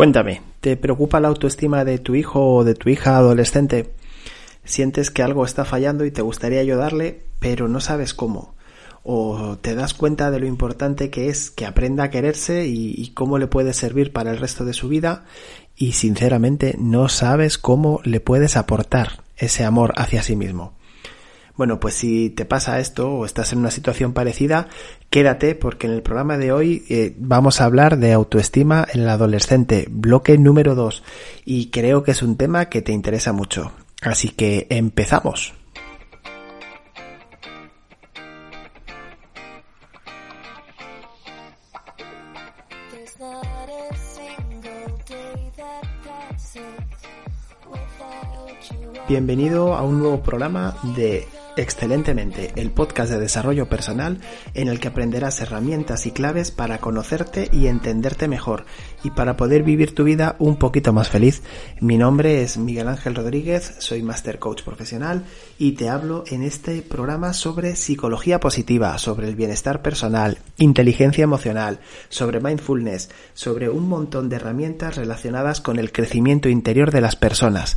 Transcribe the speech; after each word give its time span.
Cuéntame, 0.00 0.40
¿te 0.62 0.78
preocupa 0.78 1.20
la 1.20 1.28
autoestima 1.28 1.84
de 1.84 1.98
tu 1.98 2.14
hijo 2.14 2.54
o 2.54 2.64
de 2.64 2.74
tu 2.74 2.88
hija 2.88 3.18
adolescente? 3.18 3.90
¿Sientes 4.64 5.10
que 5.10 5.22
algo 5.22 5.44
está 5.44 5.66
fallando 5.66 6.06
y 6.06 6.10
te 6.10 6.22
gustaría 6.22 6.60
ayudarle, 6.60 7.20
pero 7.38 7.68
no 7.68 7.80
sabes 7.80 8.14
cómo? 8.14 8.54
¿O 9.02 9.58
te 9.60 9.74
das 9.74 9.92
cuenta 9.92 10.30
de 10.30 10.40
lo 10.40 10.46
importante 10.46 11.10
que 11.10 11.28
es 11.28 11.50
que 11.50 11.66
aprenda 11.66 12.04
a 12.04 12.10
quererse 12.10 12.66
y, 12.66 13.10
cómo 13.12 13.36
le 13.36 13.46
puede 13.46 13.74
servir 13.74 14.10
para 14.10 14.30
el 14.30 14.38
resto 14.38 14.64
de 14.64 14.72
su 14.72 14.88
vida? 14.88 15.26
Y 15.76 15.92
sinceramente 15.92 16.76
no 16.78 17.10
sabes 17.10 17.58
cómo 17.58 18.00
le 18.02 18.20
puedes 18.20 18.56
aportar 18.56 19.22
ese 19.36 19.66
amor 19.66 19.92
hacia 19.96 20.22
sí 20.22 20.34
mismo. 20.34 20.72
Bueno, 21.60 21.78
pues 21.78 21.92
si 21.92 22.30
te 22.30 22.46
pasa 22.46 22.80
esto 22.80 23.10
o 23.10 23.26
estás 23.26 23.52
en 23.52 23.58
una 23.58 23.70
situación 23.70 24.14
parecida, 24.14 24.68
quédate 25.10 25.54
porque 25.54 25.86
en 25.86 25.92
el 25.92 26.02
programa 26.02 26.38
de 26.38 26.52
hoy 26.52 26.86
eh, 26.88 27.14
vamos 27.18 27.60
a 27.60 27.66
hablar 27.66 27.98
de 27.98 28.14
autoestima 28.14 28.86
en 28.90 29.02
el 29.02 29.10
adolescente, 29.10 29.86
bloque 29.90 30.38
número 30.38 30.74
2, 30.74 31.02
y 31.44 31.68
creo 31.68 32.02
que 32.02 32.12
es 32.12 32.22
un 32.22 32.38
tema 32.38 32.70
que 32.70 32.80
te 32.80 32.92
interesa 32.92 33.34
mucho. 33.34 33.72
Así 34.00 34.30
que 34.30 34.68
empezamos. 34.70 35.52
Bienvenido 49.06 49.74
a 49.74 49.82
un 49.82 49.98
nuevo 49.98 50.22
programa 50.22 50.74
de 50.96 51.28
Excelentemente, 51.56 52.52
el 52.54 52.70
podcast 52.70 53.10
de 53.10 53.18
desarrollo 53.18 53.68
personal 53.68 54.20
en 54.54 54.68
el 54.68 54.78
que 54.78 54.88
aprenderás 54.88 55.40
herramientas 55.40 56.06
y 56.06 56.12
claves 56.12 56.52
para 56.52 56.78
conocerte 56.78 57.48
y 57.52 57.66
entenderte 57.66 58.28
mejor 58.28 58.66
y 59.02 59.10
para 59.10 59.36
poder 59.36 59.64
vivir 59.64 59.94
tu 59.94 60.04
vida 60.04 60.36
un 60.38 60.56
poquito 60.56 60.92
más 60.92 61.08
feliz. 61.08 61.42
Mi 61.80 61.98
nombre 61.98 62.42
es 62.42 62.56
Miguel 62.56 62.88
Ángel 62.88 63.16
Rodríguez, 63.16 63.74
soy 63.78 64.02
Master 64.02 64.38
Coach 64.38 64.62
profesional 64.62 65.24
y 65.58 65.72
te 65.72 65.88
hablo 65.88 66.22
en 66.28 66.44
este 66.44 66.82
programa 66.82 67.32
sobre 67.32 67.74
psicología 67.74 68.38
positiva, 68.38 68.96
sobre 68.98 69.28
el 69.28 69.34
bienestar 69.34 69.82
personal, 69.82 70.38
inteligencia 70.56 71.24
emocional, 71.24 71.80
sobre 72.10 72.40
mindfulness, 72.40 73.10
sobre 73.34 73.68
un 73.68 73.88
montón 73.88 74.28
de 74.28 74.36
herramientas 74.36 74.96
relacionadas 74.96 75.60
con 75.60 75.80
el 75.80 75.90
crecimiento 75.90 76.48
interior 76.48 76.92
de 76.92 77.00
las 77.00 77.16
personas. 77.16 77.76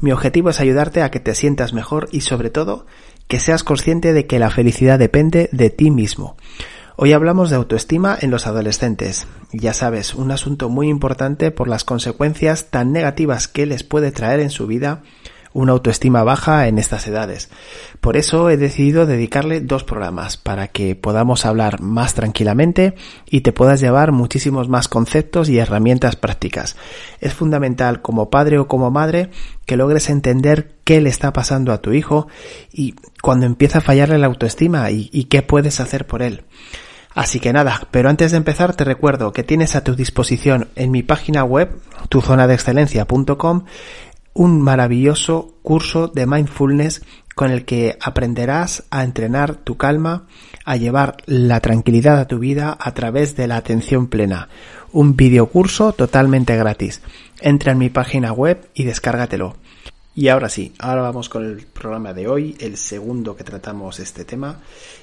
Mi 0.00 0.10
objetivo 0.10 0.48
es 0.48 0.60
ayudarte 0.60 1.02
a 1.02 1.10
que 1.10 1.20
te 1.20 1.34
sientas 1.34 1.74
mejor 1.74 2.08
y 2.12 2.22
sobre 2.22 2.48
todo 2.48 2.86
que 3.30 3.38
seas 3.38 3.62
consciente 3.62 4.12
de 4.12 4.26
que 4.26 4.40
la 4.40 4.50
felicidad 4.50 4.98
depende 4.98 5.48
de 5.52 5.70
ti 5.70 5.92
mismo. 5.92 6.36
Hoy 6.96 7.12
hablamos 7.12 7.48
de 7.48 7.54
autoestima 7.54 8.18
en 8.20 8.32
los 8.32 8.48
adolescentes. 8.48 9.28
Ya 9.52 9.72
sabes, 9.72 10.16
un 10.16 10.32
asunto 10.32 10.68
muy 10.68 10.88
importante 10.88 11.52
por 11.52 11.68
las 11.68 11.84
consecuencias 11.84 12.70
tan 12.70 12.90
negativas 12.90 13.46
que 13.46 13.66
les 13.66 13.84
puede 13.84 14.10
traer 14.10 14.40
en 14.40 14.50
su 14.50 14.66
vida 14.66 15.04
una 15.52 15.72
autoestima 15.72 16.22
baja 16.22 16.68
en 16.68 16.78
estas 16.78 17.06
edades. 17.06 17.50
Por 18.00 18.16
eso 18.16 18.50
he 18.50 18.56
decidido 18.56 19.06
dedicarle 19.06 19.60
dos 19.60 19.84
programas 19.84 20.36
para 20.36 20.68
que 20.68 20.94
podamos 20.94 21.44
hablar 21.44 21.80
más 21.80 22.14
tranquilamente 22.14 22.94
y 23.26 23.40
te 23.40 23.52
puedas 23.52 23.80
llevar 23.80 24.12
muchísimos 24.12 24.68
más 24.68 24.88
conceptos 24.88 25.48
y 25.48 25.58
herramientas 25.58 26.16
prácticas. 26.16 26.76
Es 27.20 27.34
fundamental 27.34 28.00
como 28.02 28.30
padre 28.30 28.58
o 28.58 28.68
como 28.68 28.90
madre 28.90 29.30
que 29.66 29.76
logres 29.76 30.08
entender 30.08 30.76
qué 30.84 31.00
le 31.00 31.10
está 31.10 31.32
pasando 31.32 31.72
a 31.72 31.80
tu 31.80 31.92
hijo 31.92 32.28
y 32.72 32.94
cuando 33.22 33.46
empieza 33.46 33.78
a 33.78 33.82
fallarle 33.82 34.18
la 34.18 34.26
autoestima 34.26 34.90
y, 34.90 35.24
qué 35.24 35.42
puedes 35.42 35.80
hacer 35.80 36.06
por 36.06 36.22
él. 36.22 36.44
Así 37.14 37.40
que 37.40 37.52
nada, 37.52 37.88
pero 37.90 38.08
antes 38.08 38.30
de 38.30 38.36
empezar 38.36 38.74
te 38.74 38.84
recuerdo 38.84 39.32
que 39.32 39.42
tienes 39.42 39.74
a 39.74 39.82
tu 39.82 39.94
disposición 39.96 40.68
en 40.76 40.90
mi 40.90 41.02
página 41.02 41.44
web, 41.44 41.70
tuzonadeexcelencia.com, 42.08 43.64
un 44.34 44.60
maravilloso 44.60 45.56
curso 45.62 46.08
de 46.08 46.26
mindfulness 46.26 47.02
con 47.34 47.50
el 47.50 47.64
que 47.64 47.96
aprenderás 48.00 48.84
a 48.90 49.02
entrenar 49.02 49.56
tu 49.56 49.76
calma, 49.76 50.26
a 50.64 50.76
llevar 50.76 51.16
la 51.26 51.60
tranquilidad 51.60 52.18
a 52.18 52.28
tu 52.28 52.38
vida 52.38 52.76
a 52.78 52.92
través 52.92 53.36
de 53.36 53.46
la 53.46 53.56
atención 53.56 54.08
plena. 54.08 54.48
Un 54.92 55.16
videocurso 55.16 55.92
totalmente 55.92 56.56
gratis. 56.56 57.00
Entra 57.40 57.72
en 57.72 57.78
mi 57.78 57.88
página 57.88 58.32
web 58.32 58.68
y 58.74 58.84
descárgatelo. 58.84 59.56
Y 60.14 60.28
ahora 60.28 60.48
sí, 60.48 60.74
ahora 60.80 61.02
vamos 61.02 61.28
con 61.28 61.46
el 61.46 61.64
programa 61.66 62.12
de 62.12 62.26
hoy, 62.26 62.56
el 62.58 62.76
segundo 62.76 63.36
que 63.36 63.44
tratamos 63.44 64.00
este 64.00 64.24
tema. 64.24 64.60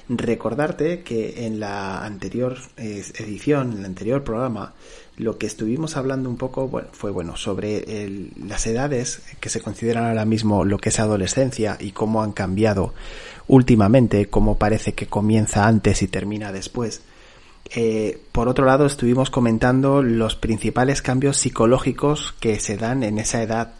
Recordarte 0.08 1.02
que 1.02 1.46
en 1.46 1.58
la 1.58 2.04
anterior 2.04 2.56
eh, 2.76 3.02
edición, 3.18 3.72
en 3.72 3.78
el 3.78 3.84
anterior 3.86 4.22
programa, 4.22 4.74
lo 5.18 5.36
que 5.36 5.46
estuvimos 5.46 5.96
hablando 5.96 6.30
un 6.30 6.36
poco 6.36 6.70
fue 6.92 7.10
bueno 7.10 7.36
sobre 7.36 8.08
las 8.46 8.66
edades 8.66 9.22
que 9.40 9.48
se 9.48 9.60
consideran 9.60 10.06
ahora 10.06 10.24
mismo 10.24 10.64
lo 10.64 10.78
que 10.78 10.90
es 10.90 11.00
adolescencia 11.00 11.76
y 11.80 11.90
cómo 11.90 12.22
han 12.22 12.32
cambiado 12.32 12.94
últimamente, 13.48 14.26
cómo 14.26 14.58
parece 14.58 14.94
que 14.94 15.06
comienza 15.06 15.66
antes 15.66 16.02
y 16.02 16.08
termina 16.08 16.52
después. 16.52 17.02
Eh, 17.74 18.20
por 18.32 18.48
otro 18.48 18.64
lado, 18.64 18.86
estuvimos 18.86 19.30
comentando 19.30 20.02
los 20.02 20.36
principales 20.36 21.02
cambios 21.02 21.36
psicológicos 21.36 22.34
que 22.40 22.60
se 22.60 22.76
dan 22.76 23.02
en 23.02 23.18
esa 23.18 23.42
edad 23.42 23.72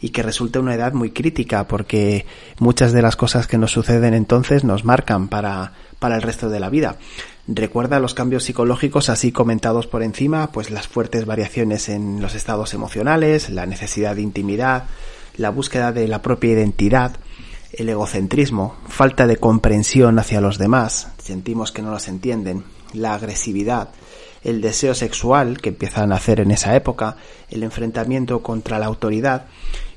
y 0.00 0.10
que 0.10 0.22
resulta 0.22 0.60
una 0.60 0.74
edad 0.74 0.92
muy 0.92 1.10
crítica 1.10 1.68
porque 1.68 2.26
muchas 2.58 2.92
de 2.92 3.02
las 3.02 3.16
cosas 3.16 3.46
que 3.46 3.58
nos 3.58 3.70
suceden 3.70 4.14
entonces 4.14 4.64
nos 4.64 4.84
marcan 4.84 5.28
para, 5.28 5.74
para 5.98 6.16
el 6.16 6.22
resto 6.22 6.48
de 6.48 6.60
la 6.60 6.70
vida. 6.70 6.96
Recuerda 7.52 7.98
los 7.98 8.14
cambios 8.14 8.44
psicológicos 8.44 9.08
así 9.08 9.32
comentados 9.32 9.88
por 9.88 10.04
encima, 10.04 10.52
pues 10.52 10.70
las 10.70 10.86
fuertes 10.86 11.26
variaciones 11.26 11.88
en 11.88 12.20
los 12.22 12.36
estados 12.36 12.74
emocionales, 12.74 13.50
la 13.50 13.66
necesidad 13.66 14.14
de 14.14 14.22
intimidad, 14.22 14.84
la 15.36 15.50
búsqueda 15.50 15.90
de 15.90 16.06
la 16.06 16.22
propia 16.22 16.52
identidad, 16.52 17.16
el 17.72 17.88
egocentrismo, 17.88 18.76
falta 18.86 19.26
de 19.26 19.36
comprensión 19.36 20.20
hacia 20.20 20.40
los 20.40 20.58
demás, 20.58 21.08
sentimos 21.18 21.72
que 21.72 21.82
no 21.82 21.90
los 21.90 22.06
entienden, 22.06 22.62
la 22.92 23.14
agresividad, 23.14 23.88
el 24.44 24.60
deseo 24.60 24.94
sexual 24.94 25.60
que 25.60 25.70
empiezan 25.70 26.12
a 26.12 26.16
hacer 26.16 26.38
en 26.38 26.52
esa 26.52 26.76
época, 26.76 27.16
el 27.50 27.64
enfrentamiento 27.64 28.44
contra 28.44 28.78
la 28.78 28.86
autoridad 28.86 29.46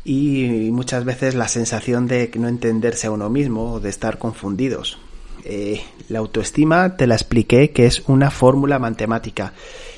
y 0.04 0.70
muchas 0.72 1.06
veces 1.06 1.36
la 1.36 1.48
sensación 1.48 2.08
de 2.08 2.32
no 2.34 2.48
entenderse 2.48 3.06
a 3.06 3.12
uno 3.12 3.30
mismo 3.30 3.74
o 3.74 3.80
de 3.80 3.92
estar 3.92 4.18
confundidos. 4.18 4.98
Eh, 5.46 5.82
la 6.10 6.20
autoestima 6.20 6.96
te 6.96 7.08
la 7.08 7.16
expliqué 7.16 7.72
que 7.72 7.86
es 7.86 8.04
una 8.08 8.32
fórmula 8.32 8.80
matemática 8.80 9.54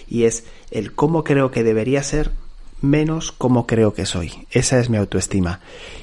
y 0.08 0.24
es 0.24 0.44
el 0.72 0.94
cómo 0.94 1.24
creo 1.24 1.52
que 1.52 1.64
debería 1.64 2.02
ser 2.04 2.32
menos 2.82 3.32
cómo 3.32 3.68
creo 3.68 3.94
que 3.94 4.06
soy. 4.06 4.32
Esa 4.52 4.80
es 4.80 4.90
mi 4.90 4.98
autoestima. 4.98 5.60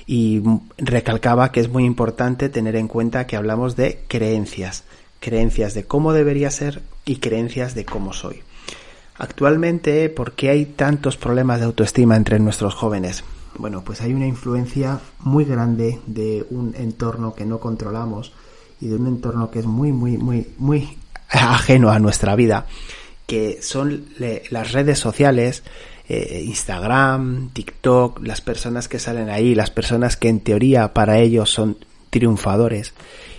Y 0.06 0.42
recalcaba 0.78 1.52
que 1.52 1.60
es 1.60 1.68
muy 1.68 1.84
importante 1.84 2.48
tener 2.48 2.76
en 2.76 2.88
cuenta 2.88 3.26
que 3.26 3.36
hablamos 3.36 3.76
de 3.76 4.00
creencias. 4.08 4.84
Creencias 5.20 5.74
de 5.74 5.84
cómo 5.84 6.12
debería 6.12 6.50
ser 6.50 6.82
y 7.04 7.16
creencias 7.16 7.74
de 7.74 7.84
cómo 7.84 8.12
soy. 8.12 8.42
Actualmente, 9.16 10.08
¿por 10.08 10.32
qué 10.32 10.50
hay 10.50 10.64
tantos 10.64 11.16
problemas 11.16 11.60
de 11.60 11.66
autoestima 11.66 12.16
entre 12.16 12.40
nuestros 12.40 12.74
jóvenes? 12.74 13.22
Bueno, 13.56 13.82
pues 13.84 14.00
hay 14.00 14.14
una 14.14 14.26
influencia 14.26 15.00
muy 15.20 15.44
grande 15.44 16.00
de 16.06 16.44
un 16.50 16.74
entorno 16.76 17.34
que 17.34 17.44
no 17.44 17.60
controlamos 17.60 18.32
y 18.82 18.88
de 18.88 18.96
un 18.96 19.06
entorno 19.06 19.48
que 19.48 19.60
es 19.60 19.66
muy, 19.66 19.92
muy, 19.92 20.18
muy, 20.18 20.48
muy 20.58 20.98
ajeno 21.28 21.90
a 21.90 22.00
nuestra 22.00 22.34
vida, 22.34 22.66
que 23.26 23.62
son 23.62 24.06
las 24.50 24.72
redes 24.72 24.98
sociales, 24.98 25.62
eh, 26.08 26.42
Instagram, 26.44 27.50
TikTok, 27.52 28.20
las 28.26 28.40
personas 28.40 28.88
que 28.88 28.98
salen 28.98 29.30
ahí, 29.30 29.54
las 29.54 29.70
personas 29.70 30.16
que 30.16 30.28
en 30.28 30.40
teoría 30.40 30.92
para 30.92 31.20
ellos 31.20 31.48
son 31.48 31.78
triunfadores 32.10 32.92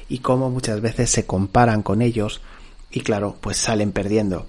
y 0.07 0.19
cómo 0.19 0.49
muchas 0.49 0.79
veces 0.79 1.09
se 1.09 1.25
comparan 1.25 1.83
con 1.83 2.01
ellos 2.01 2.41
y 2.89 3.01
claro, 3.01 3.35
pues 3.41 3.57
salen 3.57 3.91
perdiendo. 3.91 4.47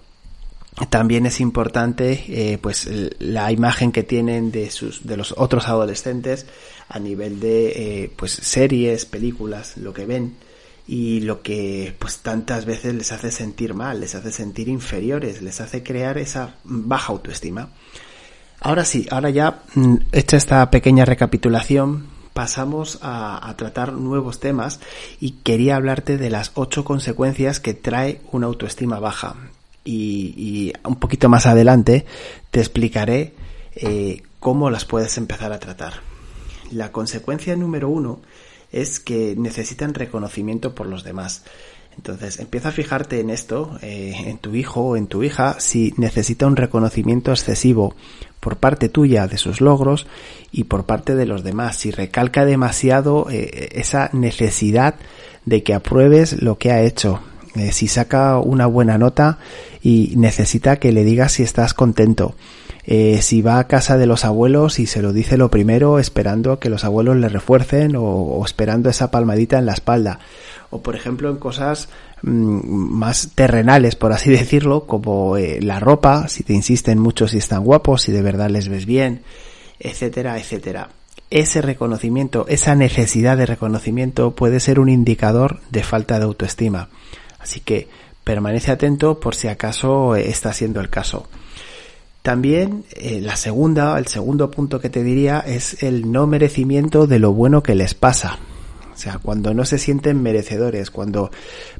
También 0.90 1.26
es 1.26 1.40
importante 1.40 2.24
eh, 2.28 2.58
pues 2.58 2.88
la 3.18 3.50
imagen 3.50 3.90
que 3.90 4.04
tienen 4.04 4.52
de 4.52 4.70
sus 4.70 5.06
de 5.06 5.16
los 5.16 5.34
otros 5.36 5.68
adolescentes 5.68 6.46
a 6.88 7.00
nivel 7.00 7.40
de 7.40 7.66
eh, 8.04 8.12
pues 8.14 8.30
series, 8.32 9.06
películas, 9.06 9.76
lo 9.76 9.92
que 9.92 10.06
ven 10.06 10.34
y 10.86 11.20
lo 11.20 11.42
que 11.42 11.94
pues 11.98 12.18
tantas 12.18 12.66
veces 12.66 12.94
les 12.94 13.12
hace 13.12 13.30
sentir 13.30 13.74
mal, 13.74 14.00
les 14.00 14.14
hace 14.14 14.30
sentir 14.30 14.68
inferiores, 14.68 15.40
les 15.40 15.60
hace 15.60 15.82
crear 15.82 16.18
esa 16.18 16.56
baja 16.64 17.12
autoestima. 17.12 17.70
Ahora 18.60 18.84
sí, 18.84 19.06
ahora 19.10 19.30
ya 19.30 19.62
mm, 19.74 19.96
hecha 20.12 20.36
esta 20.36 20.70
pequeña 20.70 21.04
recapitulación, 21.04 22.14
pasamos 22.34 22.98
a, 23.00 23.54
tratar 23.56 23.92
nuevos 23.92 24.40
temas 24.40 24.80
y 25.20 25.32
quería 25.44 25.76
hablarte 25.76 26.18
de 26.18 26.30
las 26.30 26.50
ocho 26.54 26.84
consecuencias 26.84 27.60
que 27.60 27.72
trae 27.72 28.20
una 28.32 28.46
autoestima 28.46 28.98
baja. 28.98 29.36
Y, 29.84 30.72
un 30.82 30.96
poquito 30.96 31.28
más 31.28 31.46
adelante 31.46 32.06
te 32.50 32.60
explicaré 32.60 33.34
eh, 33.76 34.22
cómo 34.40 34.70
las 34.70 34.84
puedes 34.84 35.16
empezar 35.18 35.52
a 35.52 35.60
tratar. 35.60 35.94
La 36.72 36.90
consecuencia 36.90 37.54
número 37.54 37.88
uno 37.88 38.20
es 38.74 39.00
que 39.00 39.34
necesitan 39.36 39.94
reconocimiento 39.94 40.74
por 40.74 40.86
los 40.86 41.04
demás. 41.04 41.44
Entonces, 41.96 42.40
empieza 42.40 42.70
a 42.70 42.72
fijarte 42.72 43.20
en 43.20 43.30
esto, 43.30 43.78
eh, 43.80 44.14
en 44.26 44.38
tu 44.38 44.54
hijo 44.54 44.80
o 44.80 44.96
en 44.96 45.06
tu 45.06 45.22
hija, 45.22 45.56
si 45.60 45.94
necesita 45.96 46.46
un 46.46 46.56
reconocimiento 46.56 47.30
excesivo 47.30 47.94
por 48.40 48.56
parte 48.56 48.88
tuya 48.88 49.28
de 49.28 49.38
sus 49.38 49.60
logros 49.60 50.06
y 50.50 50.64
por 50.64 50.86
parte 50.86 51.14
de 51.14 51.24
los 51.24 51.44
demás, 51.44 51.76
si 51.76 51.92
recalca 51.92 52.44
demasiado 52.44 53.28
eh, 53.30 53.70
esa 53.74 54.10
necesidad 54.12 54.96
de 55.46 55.62
que 55.62 55.72
apruebes 55.72 56.42
lo 56.42 56.58
que 56.58 56.72
ha 56.72 56.82
hecho, 56.82 57.20
eh, 57.54 57.70
si 57.70 57.86
saca 57.86 58.38
una 58.38 58.66
buena 58.66 58.98
nota 58.98 59.38
y 59.80 60.14
necesita 60.16 60.76
que 60.76 60.92
le 60.92 61.04
digas 61.04 61.32
si 61.32 61.44
estás 61.44 61.74
contento, 61.74 62.34
eh, 62.86 63.22
si 63.22 63.40
va 63.40 63.58
a 63.58 63.66
casa 63.66 63.96
de 63.96 64.06
los 64.06 64.24
abuelos 64.24 64.78
y 64.78 64.86
se 64.86 65.00
lo 65.00 65.12
dice 65.14 65.38
lo 65.38 65.50
primero 65.50 65.98
esperando 65.98 66.58
que 66.58 66.68
los 66.68 66.84
abuelos 66.84 67.16
le 67.16 67.30
refuercen 67.30 67.94
o, 67.96 68.42
esperando 68.44 68.90
esa 68.90 69.10
palmadita 69.10 69.58
en 69.58 69.66
la 69.66 69.72
espalda. 69.72 70.18
O 70.70 70.82
por 70.82 70.94
ejemplo 70.94 71.30
en 71.30 71.36
cosas 71.36 71.88
mm, 72.22 72.28
más 72.30 73.30
terrenales, 73.34 73.96
por 73.96 74.12
así 74.12 74.30
decirlo, 74.32 74.86
como 74.86 75.36
eh, 75.36 75.60
la 75.62 75.80
ropa, 75.80 76.28
si 76.28 76.42
te 76.42 76.52
insisten 76.52 76.98
mucho 76.98 77.26
si 77.26 77.38
están 77.38 77.64
guapos, 77.64 78.02
si 78.02 78.12
de 78.12 78.22
verdad 78.22 78.50
les 78.50 78.68
ves 78.68 78.84
bien, 78.84 79.22
etcétera, 79.80 80.38
etcétera. 80.38 80.90
Ese 81.30 81.62
reconocimiento, 81.62 82.44
esa 82.48 82.74
necesidad 82.74 83.38
de 83.38 83.46
reconocimiento 83.46 84.32
puede 84.32 84.60
ser 84.60 84.78
un 84.78 84.90
indicador 84.90 85.60
de 85.70 85.82
falta 85.82 86.18
de 86.18 86.26
autoestima. 86.26 86.90
Así 87.38 87.60
que 87.60 87.88
permanece 88.24 88.70
atento 88.70 89.20
por 89.20 89.34
si 89.34 89.48
acaso 89.48 90.16
está 90.16 90.52
siendo 90.52 90.80
el 90.80 90.90
caso. 90.90 91.28
También 92.24 92.84
eh, 92.96 93.20
la 93.20 93.36
segunda, 93.36 93.98
el 93.98 94.06
segundo 94.06 94.50
punto 94.50 94.80
que 94.80 94.88
te 94.88 95.02
diría 95.02 95.40
es 95.40 95.82
el 95.82 96.10
no 96.10 96.26
merecimiento 96.26 97.06
de 97.06 97.18
lo 97.18 97.34
bueno 97.34 97.62
que 97.62 97.74
les 97.74 97.92
pasa. 97.92 98.38
O 98.94 98.96
sea, 98.96 99.18
cuando 99.18 99.52
no 99.52 99.66
se 99.66 99.76
sienten 99.76 100.22
merecedores, 100.22 100.90
cuando 100.90 101.30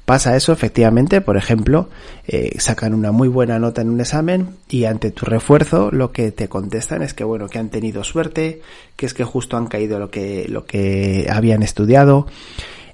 pasa 0.04 0.36
eso, 0.36 0.52
efectivamente, 0.52 1.22
por 1.22 1.38
ejemplo, 1.38 1.88
eh, 2.28 2.58
sacan 2.58 2.92
una 2.92 3.10
muy 3.10 3.28
buena 3.28 3.58
nota 3.58 3.80
en 3.80 3.88
un 3.88 4.02
examen 4.02 4.50
y 4.68 4.84
ante 4.84 5.12
tu 5.12 5.24
refuerzo 5.24 5.90
lo 5.90 6.12
que 6.12 6.30
te 6.30 6.46
contestan 6.46 7.00
es 7.00 7.14
que 7.14 7.24
bueno, 7.24 7.48
que 7.48 7.58
han 7.58 7.70
tenido 7.70 8.04
suerte, 8.04 8.60
que 8.96 9.06
es 9.06 9.14
que 9.14 9.24
justo 9.24 9.56
han 9.56 9.66
caído 9.66 9.98
lo 9.98 10.10
que, 10.10 10.44
lo 10.50 10.66
que 10.66 11.26
habían 11.32 11.62
estudiado. 11.62 12.26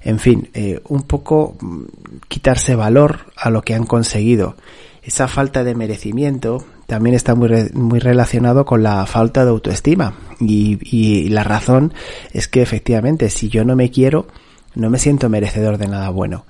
En 0.03 0.19
fin, 0.19 0.51
eh, 0.53 0.79
un 0.87 1.03
poco 1.03 1.57
mm, 1.59 1.83
quitarse 2.29 2.75
valor 2.75 3.25
a 3.35 3.49
lo 3.49 3.61
que 3.61 3.75
han 3.75 3.85
conseguido. 3.85 4.55
Esa 5.03 5.27
falta 5.27 5.65
de 5.65 5.75
merecimiento 5.75 6.63
también 6.91 7.15
está 7.15 7.35
muy, 7.35 7.69
muy 7.71 7.99
relacionado 7.99 8.65
con 8.65 8.83
la 8.83 9.05
falta 9.05 9.45
de 9.45 9.51
autoestima. 9.51 10.13
Y, 10.41 11.29
la 11.29 11.41
razón 11.45 11.93
es 12.33 12.49
que 12.49 12.61
efectivamente, 12.61 13.29
si 13.29 13.47
yo 13.47 13.63
no 13.63 13.77
me 13.77 13.91
quiero, 13.91 14.27
no 14.75 14.89
me 14.89 14.99
siento 14.99 15.29
merecedor 15.29 15.77
de 15.77 15.87
nada 15.87 16.09
bueno. 16.09 16.45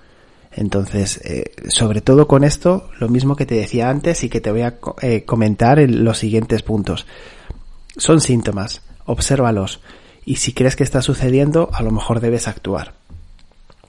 Entonces, 0.51 1.21
eh, 1.25 1.51
sobre 1.69 2.01
todo 2.01 2.27
con 2.27 2.43
esto, 2.43 2.89
lo 2.99 3.07
mismo 3.07 3.35
que 3.35 3.45
te 3.45 3.53
decía 3.53 3.91
antes 3.91 4.23
y 4.23 4.29
que 4.29 4.41
te 4.41 4.49
voy 4.49 4.63
a 4.63 4.79
eh, 5.03 5.25
comentar 5.25 5.77
en 5.77 6.03
los 6.03 6.17
siguientes 6.17 6.63
puntos. 6.63 7.05
Son 7.95 8.19
síntomas, 8.19 8.81
obsérvalos 9.05 9.79
y 10.25 10.37
si 10.37 10.53
crees 10.53 10.75
que 10.75 10.83
está 10.83 11.03
sucediendo, 11.03 11.69
a 11.71 11.83
lo 11.83 11.91
mejor 11.91 12.19
debes 12.19 12.47
actuar. 12.47 12.95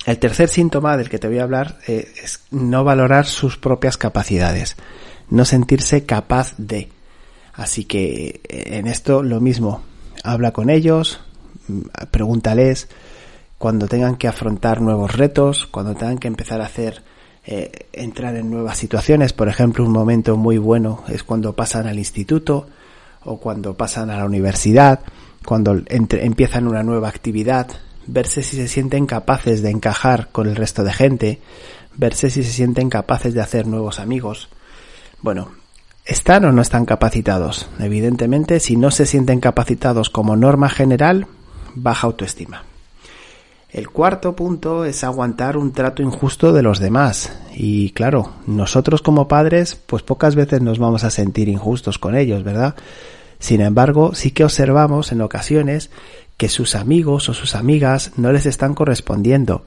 El 0.04 0.18
tercer 0.18 0.50
síntoma 0.50 0.98
del 0.98 1.08
que 1.08 1.18
te 1.18 1.28
voy 1.28 1.38
a 1.38 1.44
hablar 1.44 1.78
eh, 1.86 2.12
es 2.22 2.40
no 2.50 2.84
valorar 2.84 3.24
sus 3.24 3.56
propias 3.56 3.96
capacidades 3.96 4.76
no 5.32 5.44
sentirse 5.46 6.04
capaz 6.04 6.54
de. 6.58 6.90
Así 7.54 7.84
que 7.84 8.42
eh, 8.48 8.78
en 8.78 8.86
esto 8.86 9.22
lo 9.22 9.40
mismo, 9.40 9.82
habla 10.22 10.52
con 10.52 10.70
ellos, 10.70 11.20
mm, 11.68 11.80
pregúntales 12.10 12.88
cuando 13.58 13.86
tengan 13.88 14.16
que 14.16 14.28
afrontar 14.28 14.80
nuevos 14.80 15.14
retos, 15.14 15.66
cuando 15.66 15.94
tengan 15.94 16.18
que 16.18 16.28
empezar 16.28 16.60
a 16.60 16.66
hacer 16.66 17.02
eh, 17.46 17.88
entrar 17.92 18.36
en 18.36 18.50
nuevas 18.50 18.76
situaciones, 18.76 19.32
por 19.32 19.48
ejemplo, 19.48 19.84
un 19.84 19.92
momento 19.92 20.36
muy 20.36 20.58
bueno 20.58 21.02
es 21.08 21.22
cuando 21.22 21.54
pasan 21.54 21.86
al 21.86 21.98
instituto 21.98 22.66
o 23.24 23.38
cuando 23.38 23.74
pasan 23.74 24.10
a 24.10 24.18
la 24.18 24.26
universidad, 24.26 25.00
cuando 25.44 25.80
empiezan 25.88 26.68
una 26.68 26.82
nueva 26.82 27.08
actividad, 27.08 27.68
verse 28.06 28.42
si 28.42 28.56
se 28.56 28.68
sienten 28.68 29.06
capaces 29.06 29.62
de 29.62 29.70
encajar 29.70 30.28
con 30.30 30.48
el 30.48 30.56
resto 30.56 30.84
de 30.84 30.92
gente, 30.92 31.40
verse 31.96 32.30
si 32.30 32.44
se 32.44 32.50
sienten 32.50 32.90
capaces 32.90 33.32
de 33.32 33.40
hacer 33.40 33.66
nuevos 33.66 33.98
amigos, 33.98 34.48
bueno, 35.22 35.52
¿están 36.04 36.44
o 36.44 36.52
no 36.52 36.60
están 36.60 36.84
capacitados? 36.84 37.68
Evidentemente, 37.78 38.58
si 38.58 38.76
no 38.76 38.90
se 38.90 39.06
sienten 39.06 39.38
capacitados 39.40 40.10
como 40.10 40.36
norma 40.36 40.68
general, 40.68 41.28
baja 41.74 42.08
autoestima. 42.08 42.64
El 43.70 43.88
cuarto 43.88 44.36
punto 44.36 44.84
es 44.84 45.02
aguantar 45.04 45.56
un 45.56 45.72
trato 45.72 46.02
injusto 46.02 46.52
de 46.52 46.62
los 46.62 46.78
demás. 46.78 47.32
Y 47.54 47.90
claro, 47.90 48.32
nosotros 48.46 49.00
como 49.00 49.28
padres, 49.28 49.76
pues 49.76 50.02
pocas 50.02 50.34
veces 50.34 50.60
nos 50.60 50.78
vamos 50.78 51.04
a 51.04 51.10
sentir 51.10 51.48
injustos 51.48 51.98
con 51.98 52.16
ellos, 52.16 52.42
¿verdad? 52.42 52.74
Sin 53.38 53.60
embargo, 53.60 54.14
sí 54.14 54.32
que 54.32 54.44
observamos 54.44 55.12
en 55.12 55.22
ocasiones 55.22 55.90
que 56.36 56.48
sus 56.48 56.74
amigos 56.74 57.28
o 57.28 57.34
sus 57.34 57.54
amigas 57.54 58.12
no 58.16 58.32
les 58.32 58.44
están 58.44 58.74
correspondiendo, 58.74 59.64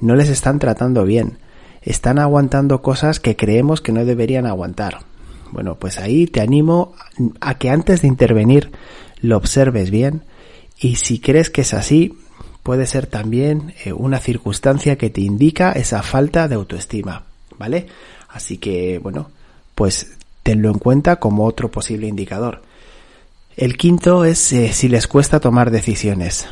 no 0.00 0.14
les 0.14 0.28
están 0.28 0.58
tratando 0.58 1.04
bien 1.04 1.38
están 1.82 2.18
aguantando 2.18 2.82
cosas 2.82 3.20
que 3.20 3.36
creemos 3.36 3.80
que 3.80 3.92
no 3.92 4.04
deberían 4.04 4.46
aguantar. 4.46 4.98
Bueno, 5.52 5.76
pues 5.76 5.98
ahí 5.98 6.26
te 6.26 6.40
animo 6.40 6.94
a 7.40 7.54
que 7.54 7.70
antes 7.70 8.02
de 8.02 8.08
intervenir 8.08 8.70
lo 9.20 9.36
observes 9.36 9.90
bien 9.90 10.22
y 10.78 10.96
si 10.96 11.18
crees 11.18 11.50
que 11.50 11.62
es 11.62 11.74
así, 11.74 12.16
puede 12.62 12.86
ser 12.86 13.06
también 13.06 13.74
eh, 13.84 13.92
una 13.92 14.18
circunstancia 14.18 14.96
que 14.96 15.10
te 15.10 15.20
indica 15.20 15.72
esa 15.72 16.02
falta 16.02 16.48
de 16.48 16.54
autoestima, 16.54 17.24
¿vale? 17.58 17.86
Así 18.28 18.58
que, 18.58 18.98
bueno, 18.98 19.30
pues 19.74 20.16
tenlo 20.42 20.70
en 20.70 20.78
cuenta 20.78 21.16
como 21.16 21.44
otro 21.46 21.70
posible 21.70 22.06
indicador. 22.06 22.62
El 23.56 23.76
quinto 23.76 24.24
es 24.24 24.52
eh, 24.52 24.72
si 24.72 24.88
les 24.88 25.06
cuesta 25.06 25.40
tomar 25.40 25.70
decisiones. 25.70 26.46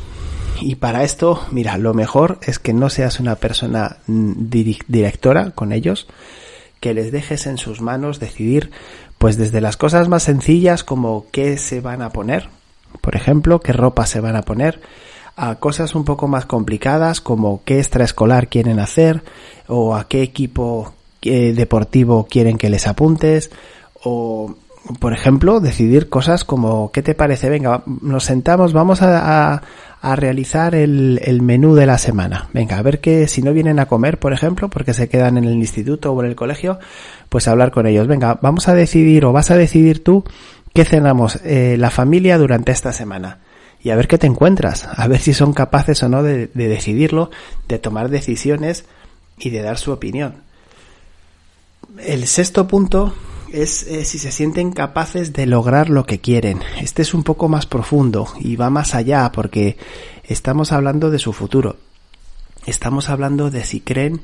Y 0.61 0.75
para 0.75 1.03
esto, 1.03 1.41
mira, 1.51 1.77
lo 1.77 1.93
mejor 1.93 2.39
es 2.41 2.59
que 2.59 2.73
no 2.73 2.89
seas 2.89 3.19
una 3.19 3.35
persona 3.35 3.97
mm, 4.07 4.49
directora 4.87 5.51
con 5.51 5.71
ellos, 5.71 6.07
que 6.79 6.93
les 6.93 7.11
dejes 7.11 7.47
en 7.47 7.57
sus 7.57 7.81
manos 7.81 8.19
decidir, 8.19 8.71
pues 9.17 9.37
desde 9.37 9.61
las 9.61 9.77
cosas 9.77 10.07
más 10.07 10.23
sencillas 10.23 10.83
como 10.83 11.25
qué 11.31 11.57
se 11.57 11.81
van 11.81 12.01
a 12.01 12.09
poner, 12.09 12.49
por 13.01 13.15
ejemplo, 13.15 13.59
qué 13.59 13.73
ropa 13.73 14.05
se 14.05 14.19
van 14.19 14.35
a 14.35 14.43
poner, 14.43 14.81
a 15.35 15.55
cosas 15.55 15.95
un 15.95 16.03
poco 16.03 16.27
más 16.27 16.45
complicadas 16.45 17.21
como 17.21 17.61
qué 17.63 17.79
extraescolar 17.79 18.47
quieren 18.47 18.79
hacer 18.79 19.23
o 19.67 19.95
a 19.95 20.07
qué 20.07 20.21
equipo 20.21 20.93
eh, 21.21 21.53
deportivo 21.53 22.27
quieren 22.29 22.57
que 22.57 22.69
les 22.69 22.87
apuntes 22.87 23.51
o 24.03 24.55
por 24.99 25.13
ejemplo, 25.13 25.59
decidir 25.59 26.09
cosas 26.09 26.43
como, 26.43 26.91
¿qué 26.91 27.03
te 27.03 27.13
parece? 27.13 27.49
Venga, 27.49 27.83
nos 27.85 28.23
sentamos, 28.23 28.73
vamos 28.73 29.01
a, 29.01 29.53
a, 29.53 29.61
realizar 30.01 30.75
el, 30.75 31.19
el, 31.23 31.41
menú 31.41 31.75
de 31.75 31.85
la 31.85 31.97
semana. 31.97 32.49
Venga, 32.53 32.77
a 32.77 32.81
ver 32.81 33.01
que 33.01 33.27
si 33.27 33.41
no 33.41 33.51
vienen 33.51 33.79
a 33.79 33.87
comer, 33.87 34.17
por 34.17 34.31
ejemplo, 34.31 34.69
porque 34.69 34.93
se 34.93 35.09
quedan 35.09 35.37
en 35.37 35.43
el 35.43 35.55
instituto 35.55 36.13
o 36.13 36.23
en 36.23 36.29
el 36.29 36.35
colegio, 36.35 36.79
pues 37.27 37.47
hablar 37.47 37.71
con 37.71 37.85
ellos. 37.85 38.07
Venga, 38.07 38.39
vamos 38.41 38.67
a 38.67 38.73
decidir 38.73 39.25
o 39.25 39.33
vas 39.33 39.51
a 39.51 39.57
decidir 39.57 40.03
tú 40.03 40.23
qué 40.73 40.85
cenamos 40.85 41.39
eh, 41.43 41.75
la 41.77 41.89
familia 41.89 42.37
durante 42.37 42.71
esta 42.71 42.93
semana. 42.93 43.39
Y 43.81 43.91
a 43.91 43.95
ver 43.95 44.07
qué 44.07 44.17
te 44.17 44.27
encuentras, 44.27 44.87
a 44.93 45.07
ver 45.07 45.19
si 45.19 45.33
son 45.33 45.53
capaces 45.53 46.01
o 46.03 46.09
no 46.09 46.23
de, 46.23 46.47
de 46.47 46.67
decidirlo, 46.67 47.31
de 47.67 47.79
tomar 47.79 48.09
decisiones 48.09 48.85
y 49.37 49.49
de 49.49 49.61
dar 49.61 49.77
su 49.77 49.91
opinión. 49.91 50.43
El 52.05 52.27
sexto 52.27 52.67
punto 52.67 53.13
es 53.53 53.83
eh, 53.83 54.05
si 54.05 54.19
se 54.19 54.31
sienten 54.31 54.71
capaces 54.71 55.33
de 55.33 55.45
lograr 55.45 55.89
lo 55.89 56.05
que 56.05 56.19
quieren. 56.19 56.61
Este 56.81 57.01
es 57.01 57.13
un 57.13 57.23
poco 57.23 57.47
más 57.49 57.65
profundo 57.65 58.27
y 58.39 58.55
va 58.55 58.69
más 58.69 58.95
allá 58.95 59.31
porque 59.31 59.77
estamos 60.23 60.71
hablando 60.71 61.09
de 61.11 61.19
su 61.19 61.33
futuro. 61.33 61.77
Estamos 62.65 63.09
hablando 63.09 63.49
de 63.49 63.63
si 63.63 63.79
creen 63.79 64.21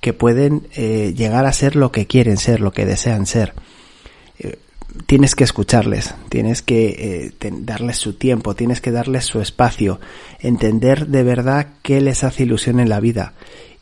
que 0.00 0.12
pueden 0.12 0.68
eh, 0.74 1.14
llegar 1.16 1.46
a 1.46 1.52
ser 1.52 1.76
lo 1.76 1.92
que 1.92 2.06
quieren 2.06 2.36
ser, 2.36 2.60
lo 2.60 2.72
que 2.72 2.86
desean 2.86 3.26
ser. 3.26 3.54
Eh, 4.38 4.58
tienes 5.06 5.34
que 5.34 5.44
escucharles, 5.44 6.14
tienes 6.28 6.62
que 6.62 7.32
darles 7.40 7.96
su 7.96 8.14
tiempo, 8.14 8.54
tienes 8.54 8.80
que 8.80 8.92
darles 8.92 9.24
su 9.24 9.40
espacio, 9.40 10.00
entender 10.40 11.06
de 11.08 11.22
verdad 11.22 11.68
qué 11.82 12.00
les 12.00 12.24
hace 12.24 12.44
ilusión 12.44 12.80
en 12.80 12.88
la 12.88 13.00
vida 13.00 13.34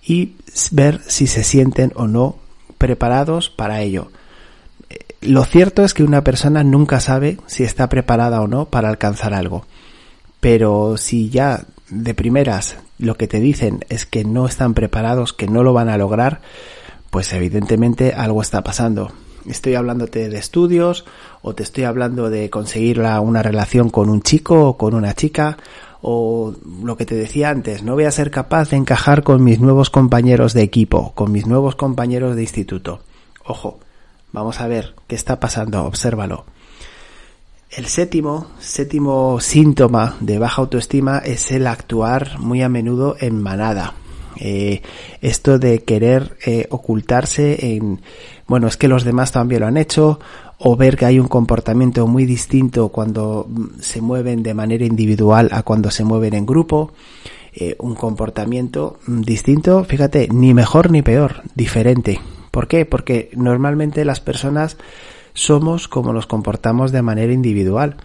y 0.06 0.34
ver 0.70 1.00
si 1.06 1.26
se 1.26 1.44
sienten 1.44 1.92
o 1.94 2.06
no 2.06 2.38
preparados 2.78 3.50
para 3.50 3.80
ello. 3.80 4.10
Lo 5.24 5.44
cierto 5.44 5.84
es 5.84 5.94
que 5.94 6.04
una 6.04 6.22
persona 6.22 6.62
nunca 6.64 7.00
sabe 7.00 7.38
si 7.46 7.64
está 7.64 7.88
preparada 7.88 8.42
o 8.42 8.46
no 8.46 8.66
para 8.66 8.90
alcanzar 8.90 9.32
algo. 9.32 9.64
Pero 10.40 10.98
si 10.98 11.30
ya 11.30 11.64
de 11.88 12.12
primeras 12.12 12.76
lo 12.98 13.16
que 13.16 13.26
te 13.26 13.40
dicen 13.40 13.84
es 13.88 14.04
que 14.04 14.24
no 14.24 14.44
están 14.46 14.74
preparados, 14.74 15.32
que 15.32 15.46
no 15.46 15.62
lo 15.62 15.72
van 15.72 15.88
a 15.88 15.96
lograr, 15.96 16.42
pues 17.08 17.32
evidentemente 17.32 18.12
algo 18.12 18.42
está 18.42 18.62
pasando. 18.62 19.12
Estoy 19.46 19.76
hablándote 19.76 20.28
de 20.28 20.36
estudios 20.38 21.06
o 21.40 21.54
te 21.54 21.62
estoy 21.62 21.84
hablando 21.84 22.28
de 22.28 22.50
conseguir 22.50 23.00
una 23.00 23.42
relación 23.42 23.88
con 23.88 24.10
un 24.10 24.20
chico 24.20 24.68
o 24.68 24.76
con 24.76 24.94
una 24.94 25.14
chica 25.14 25.56
o 26.02 26.54
lo 26.82 26.98
que 26.98 27.06
te 27.06 27.14
decía 27.14 27.48
antes, 27.48 27.82
no 27.82 27.94
voy 27.94 28.04
a 28.04 28.10
ser 28.10 28.30
capaz 28.30 28.68
de 28.68 28.76
encajar 28.76 29.22
con 29.22 29.42
mis 29.42 29.58
nuevos 29.58 29.88
compañeros 29.88 30.52
de 30.52 30.60
equipo, 30.60 31.12
con 31.14 31.32
mis 31.32 31.46
nuevos 31.46 31.76
compañeros 31.76 32.36
de 32.36 32.42
instituto. 32.42 33.00
Ojo, 33.46 33.78
vamos 34.34 34.60
a 34.60 34.66
ver 34.66 34.94
qué 35.06 35.14
está 35.14 35.38
pasando, 35.38 35.84
obsérvalo. 35.84 36.44
El 37.70 37.86
séptimo, 37.86 38.48
séptimo 38.58 39.38
síntoma 39.40 40.16
de 40.20 40.38
baja 40.38 40.60
autoestima 40.60 41.18
es 41.18 41.52
el 41.52 41.66
actuar 41.68 42.38
muy 42.40 42.60
a 42.62 42.68
menudo 42.68 43.16
en 43.20 43.40
manada. 43.40 43.94
Eh, 44.36 44.82
esto 45.20 45.60
de 45.60 45.84
querer 45.84 46.36
eh, 46.44 46.66
ocultarse 46.70 47.76
en, 47.76 48.00
bueno, 48.48 48.66
es 48.66 48.76
que 48.76 48.88
los 48.88 49.04
demás 49.04 49.30
también 49.30 49.60
lo 49.60 49.68
han 49.68 49.76
hecho, 49.76 50.18
o 50.58 50.76
ver 50.76 50.96
que 50.96 51.06
hay 51.06 51.20
un 51.20 51.28
comportamiento 51.28 52.06
muy 52.08 52.26
distinto 52.26 52.88
cuando 52.88 53.46
mm, 53.48 53.80
se 53.80 54.00
mueven 54.00 54.42
de 54.42 54.54
manera 54.54 54.84
individual 54.84 55.48
a 55.52 55.62
cuando 55.62 55.92
se 55.92 56.02
mueven 56.02 56.34
en 56.34 56.44
grupo. 56.44 56.92
Eh, 57.52 57.76
un 57.78 57.94
comportamiento 57.94 58.98
mm, 59.06 59.20
distinto, 59.20 59.84
fíjate, 59.84 60.26
ni 60.32 60.54
mejor 60.54 60.90
ni 60.90 61.02
peor, 61.02 61.42
diferente. 61.54 62.20
¿Por 62.54 62.68
qué? 62.68 62.86
Porque 62.86 63.30
normalmente 63.34 64.04
las 64.04 64.20
personas 64.20 64.76
somos 65.32 65.88
como 65.88 66.12
nos 66.12 66.28
comportamos 66.28 66.92
de 66.92 67.02
manera 67.02 67.32
individual. 67.32 67.96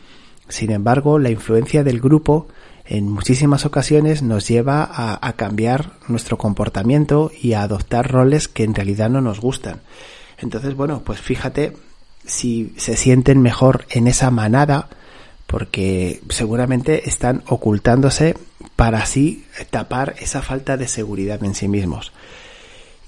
Sin 0.48 0.72
embargo, 0.72 1.20
la 1.20 1.30
influencia 1.30 1.84
del 1.84 2.00
grupo 2.00 2.48
en 2.84 3.12
muchísimas 3.12 3.68
ocasiones 3.68 4.24
nos 4.24 4.48
lleva 4.48 4.90
a, 4.92 5.34
cambiar 5.34 5.92
nuestro 6.08 6.40
comportamiento 6.40 7.30
y 7.40 7.54
a 7.54 7.62
adoptar 7.62 8.12
roles 8.12 8.48
que 8.48 8.64
en 8.64 8.74
realidad 8.74 9.12
no 9.12 9.22
nos 9.22 9.40
gustan. 9.40 9.82
Entonces, 10.40 10.74
bueno, 10.74 11.04
pues 11.06 11.22
fíjate 11.22 11.74
si 12.26 12.74
se 12.76 12.98
sienten 12.98 13.44
mejor 13.44 13.86
en 13.92 14.08
esa 14.08 14.32
manada, 14.32 14.90
porque 15.46 16.22
seguramente 16.30 17.08
están 17.08 17.44
ocultándose 17.46 18.36
para 18.76 19.04
así 19.04 19.46
tapar 19.70 20.16
esa 20.20 20.42
falta 20.42 20.76
de 20.76 20.88
seguridad 20.88 21.44
en 21.44 21.54
sí 21.54 21.68
mismos. 21.68 22.14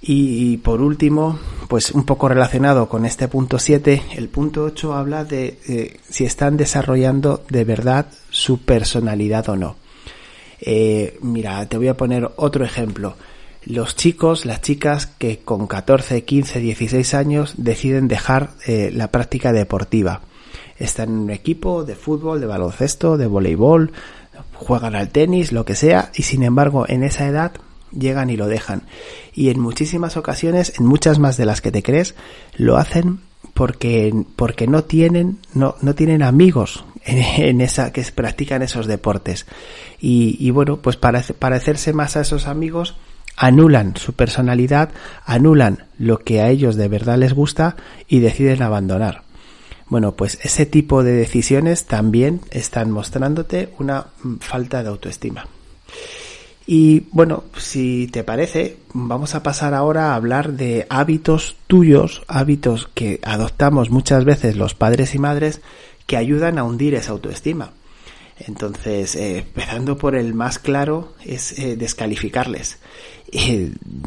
Y, 0.02 0.58
por 0.58 0.82
último, 0.82 1.40
pues 1.68 1.92
un 1.92 2.06
poco 2.06 2.28
relacionado 2.28 2.90
con 2.90 3.06
este 3.06 3.28
punto 3.28 3.60
7, 3.60 4.02
el 4.16 4.30
punto 4.30 4.64
8 4.64 4.94
habla 4.94 5.26
de 5.26 6.00
si 6.10 6.26
están 6.26 6.58
desarrollando 6.58 7.44
de 7.50 7.64
verdad 7.66 8.08
su 8.32 8.60
personalidad 8.62 9.48
o 9.50 9.56
no. 9.56 9.76
Eh, 10.62 11.18
mira, 11.22 11.66
te 11.66 11.78
voy 11.78 11.88
a 11.88 11.98
poner 11.98 12.30
otro 12.36 12.64
ejemplo. 12.64 13.16
Los 13.66 13.96
chicos, 13.96 14.46
las 14.46 14.62
chicas 14.62 15.08
que 15.08 15.40
con 15.40 15.68
14, 15.68 16.24
15, 16.24 16.60
16 16.60 17.14
años 17.14 17.56
deciden 17.58 18.08
dejar 18.08 18.52
eh, 18.66 18.92
la 18.94 19.10
práctica 19.10 19.52
deportiva. 19.52 20.22
Están 20.78 21.10
en 21.10 21.20
un 21.20 21.30
equipo 21.32 21.84
de 21.84 21.96
fútbol, 21.96 22.40
de 22.40 22.48
baloncesto, 22.48 23.18
de 23.18 23.28
voleibol, 23.28 23.92
juegan 24.54 24.96
al 24.96 25.10
tenis, 25.10 25.52
lo 25.52 25.66
que 25.66 25.76
sea, 25.76 26.12
y 26.16 26.24
sin 26.24 26.44
embargo 26.44 26.86
en 26.88 27.04
esa 27.04 27.28
edad 27.28 27.54
llegan 27.92 28.30
y 28.30 28.38
lo 28.38 28.48
dejan. 28.48 28.84
Y 29.34 29.50
en 29.50 29.60
muchísimas 29.60 30.18
ocasiones, 30.18 30.74
en 30.80 30.86
muchas 30.86 31.20
más 31.20 31.38
de 31.38 31.46
las 31.46 31.62
que 31.62 31.72
te 31.72 31.84
crees, 31.84 32.16
lo 32.56 32.78
hacen 32.78 33.20
porque, 33.54 34.14
porque 34.36 34.68
no 34.68 34.84
tienen, 34.84 35.40
no, 35.54 35.76
no 35.82 35.96
tienen 35.96 36.24
amigos 36.24 36.86
en, 37.04 37.62
esa, 37.62 37.92
que 37.92 38.04
practican 38.14 38.62
esos 38.62 38.88
deportes. 38.88 39.46
Y, 40.00 40.38
y 40.40 40.52
bueno, 40.52 40.78
pues 40.78 40.98
para 40.98 41.22
parecerse 41.38 41.94
más 41.94 42.18
a 42.18 42.22
esos 42.22 42.48
amigos, 42.48 42.96
anulan 43.38 43.96
su 43.98 44.14
personalidad, 44.14 44.90
anulan 45.26 45.86
lo 45.98 46.20
que 46.20 46.42
a 46.42 46.50
ellos 46.50 46.76
de 46.76 46.88
verdad 46.88 47.18
les 47.18 47.34
gusta 47.34 47.76
y 48.08 48.20
deciden 48.20 48.62
abandonar. 48.62 49.24
Bueno, 49.88 50.14
pues 50.16 50.40
ese 50.44 50.66
tipo 50.66 51.04
de 51.04 51.12
decisiones 51.12 51.86
también 51.86 52.42
están 52.52 52.92
mostrándote 52.92 53.74
una 53.78 54.08
mm, 54.24 54.38
falta 54.38 54.84
de 54.84 54.90
autoestima. 54.90 55.48
Y 56.74 57.08
bueno, 57.12 57.44
si 57.58 58.08
te 58.08 58.24
parece, 58.24 58.78
vamos 58.94 59.36
a 59.36 59.44
pasar 59.44 59.74
ahora 59.74 60.14
a 60.14 60.16
hablar 60.16 60.54
de 60.54 60.88
hábitos 60.90 61.58
tuyos, 61.68 62.24
hábitos 62.30 62.90
que 62.94 63.20
adoptamos 63.24 63.90
muchas 63.90 64.24
veces 64.24 64.56
los 64.56 64.74
padres 64.74 65.14
y 65.14 65.20
madres 65.20 65.60
que 66.08 66.16
ayudan 66.16 66.58
a 66.58 66.64
hundir 66.64 66.96
esa 66.96 67.12
autoestima. 67.12 67.74
Entonces, 68.38 69.18
eh, 69.18 69.40
empezando 69.40 69.98
por 69.98 70.16
el 70.16 70.34
más 70.34 70.60
claro, 70.60 71.12
es 71.26 71.60
eh, 71.60 71.76
descalificarles. 71.76 72.80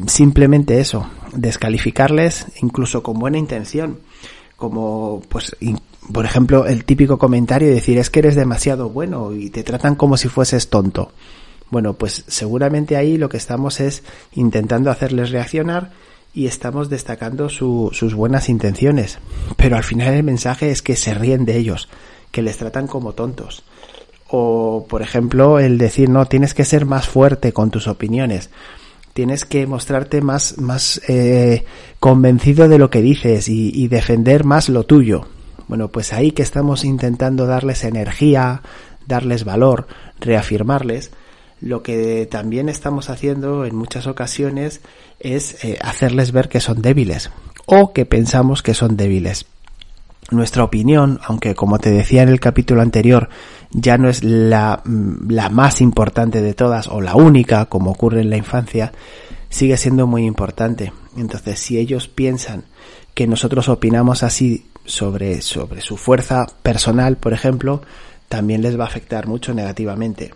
simplemente 0.07 0.79
eso, 0.79 1.07
descalificarles 1.33 2.47
incluso 2.63 3.03
con 3.03 3.19
buena 3.19 3.37
intención. 3.37 3.99
Como, 4.55 5.21
pues, 5.29 5.55
por 6.11 6.25
ejemplo, 6.25 6.65
el 6.65 6.83
típico 6.83 7.19
comentario 7.19 7.67
de 7.67 7.75
decir 7.75 7.99
es 7.99 8.09
que 8.09 8.21
eres 8.21 8.33
demasiado 8.33 8.89
bueno 8.89 9.33
y 9.33 9.51
te 9.51 9.61
tratan 9.61 9.93
como 9.93 10.17
si 10.17 10.29
fueses 10.29 10.67
tonto. 10.71 11.11
Bueno, 11.69 11.93
pues 11.93 12.23
seguramente 12.27 12.95
ahí 12.95 13.17
lo 13.17 13.29
que 13.29 13.37
estamos 13.37 13.79
es 13.79 14.03
intentando 14.33 14.91
hacerles 14.91 15.31
reaccionar 15.31 15.91
y 16.33 16.47
estamos 16.47 16.89
destacando 16.89 17.49
sus 17.49 18.13
buenas 18.13 18.49
intenciones. 18.49 19.19
Pero 19.55 19.77
al 19.77 19.83
final 19.83 20.13
el 20.13 20.23
mensaje 20.23 20.69
es 20.69 20.81
que 20.81 20.95
se 20.95 21.13
ríen 21.13 21.45
de 21.45 21.57
ellos, 21.57 21.89
que 22.31 22.41
les 22.41 22.57
tratan 22.57 22.87
como 22.87 23.13
tontos. 23.13 23.63
O, 24.27 24.85
por 24.89 25.01
ejemplo, 25.01 25.59
el 25.59 25.77
decir, 25.77 26.09
no, 26.09 26.25
tienes 26.25 26.53
que 26.53 26.65
ser 26.65 26.85
más 26.85 27.07
fuerte 27.07 27.53
con 27.53 27.71
tus 27.71 27.87
opiniones. 27.87 28.49
Tienes 29.13 29.45
que 29.45 29.65
mostrarte 29.65 30.21
más, 30.21 30.57
más 30.57 31.01
eh, 31.07 31.63
convencido 32.01 32.67
de 32.67 32.79
lo 32.79 32.89
que 32.89 33.01
dices 33.01 33.47
y 33.47 33.87
defender 33.87 34.43
más 34.43 34.67
lo 34.67 34.83
tuyo. 34.83 35.27
Bueno, 35.67 35.87
pues 35.87 36.13
ahí 36.13 36.31
que 36.31 36.43
estamos 36.43 36.83
intentando 36.83 37.47
darles 37.47 37.83
energía, 37.83 38.61
darles 39.07 39.45
valor, 39.45 39.87
reafirmarles, 40.19 41.11
lo 41.65 41.81
que 41.81 42.27
también 42.29 42.69
estamos 42.69 43.09
haciendo 43.09 43.65
en 43.65 43.75
muchas 43.75 44.05
ocasiones 44.05 44.81
es 45.19 45.65
eh, 45.65 45.79
hacerles 45.81 46.31
ver 46.31 46.47
que 46.47 46.59
son 46.59 46.79
débiles 46.83 47.31
o 47.65 47.91
que 47.91 48.05
pensamos 48.05 48.61
que 48.61 48.75
son 48.75 48.95
débiles. 48.95 49.47
Nuestra 50.29 50.63
opinión, 50.63 51.19
aunque 51.25 51.55
como 51.55 51.79
te 51.79 51.89
decía 51.89 52.21
en 52.21 52.29
el 52.29 52.39
capítulo 52.39 52.83
anterior, 52.83 53.29
ya 53.71 53.97
no 53.97 54.09
es 54.09 54.23
la, 54.23 54.83
mm, 54.85 55.31
la 55.31 55.49
más 55.49 55.81
importante 55.81 56.43
de 56.43 56.53
todas 56.53 56.87
o 56.87 57.01
la 57.01 57.15
única, 57.15 57.65
como 57.65 57.89
ocurre 57.89 58.21
en 58.21 58.29
la 58.29 58.37
infancia, 58.37 58.91
sigue 59.49 59.77
siendo 59.77 60.05
muy 60.05 60.23
importante. 60.23 60.93
Entonces, 61.17 61.59
si 61.59 61.79
ellos 61.79 62.07
piensan 62.07 62.65
que 63.15 63.25
nosotros 63.25 63.69
opinamos 63.69 64.21
así 64.21 64.67
sobre, 64.85 65.41
sobre 65.41 65.81
su 65.81 65.97
fuerza 65.97 66.45
personal, 66.61 67.17
por 67.17 67.33
ejemplo, 67.33 67.81
también 68.29 68.61
les 68.61 68.79
va 68.79 68.83
a 68.83 68.87
afectar 68.87 69.25
mucho 69.25 69.55
negativamente. 69.55 70.31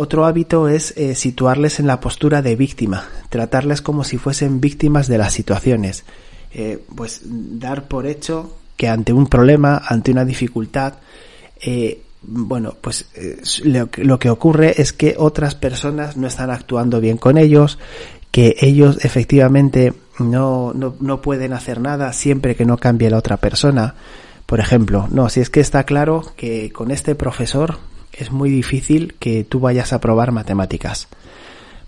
Otro 0.00 0.26
hábito 0.26 0.68
es 0.68 0.96
eh, 0.96 1.16
situarles 1.16 1.80
en 1.80 1.88
la 1.88 1.98
postura 1.98 2.40
de 2.40 2.54
víctima, 2.54 3.08
tratarles 3.30 3.82
como 3.82 4.04
si 4.04 4.16
fuesen 4.16 4.60
víctimas 4.60 5.08
de 5.08 5.18
las 5.18 5.32
situaciones. 5.32 6.04
Eh, 6.52 6.84
pues 6.94 7.22
dar 7.24 7.88
por 7.88 8.06
hecho 8.06 8.58
que 8.76 8.86
ante 8.88 9.12
un 9.12 9.26
problema, 9.26 9.82
ante 9.84 10.12
una 10.12 10.24
dificultad, 10.24 10.94
eh, 11.60 12.00
bueno, 12.22 12.76
pues 12.80 13.08
lo, 13.64 13.88
lo, 13.96 14.20
que 14.20 14.30
ocurre 14.30 14.80
es 14.80 14.92
que 14.92 15.16
otras 15.18 15.56
personas 15.56 16.16
no 16.16 16.28
están 16.28 16.52
actuando 16.52 17.00
bien 17.00 17.16
con 17.16 17.36
ellos, 17.36 17.80
que 18.30 18.54
ellos 18.60 19.04
efectivamente 19.04 19.94
no, 20.20 20.74
no, 20.74 20.94
no 21.00 21.20
pueden 21.20 21.52
hacer 21.52 21.80
nada 21.80 22.12
siempre 22.12 22.54
que 22.54 22.64
no 22.64 22.76
cambie 22.76 23.10
la 23.10 23.18
otra 23.18 23.38
persona. 23.38 23.96
Por 24.46 24.60
ejemplo, 24.60 25.08
no, 25.10 25.28
si 25.28 25.40
es 25.40 25.50
que 25.50 25.58
está 25.58 25.82
claro 25.82 26.22
que 26.36 26.70
con 26.70 26.92
este 26.92 27.16
profesor 27.16 27.78
es 28.18 28.32
muy 28.32 28.50
difícil 28.50 29.14
que 29.18 29.44
tú 29.44 29.60
vayas 29.60 29.92
a 29.92 30.00
probar 30.00 30.32
matemáticas. 30.32 31.08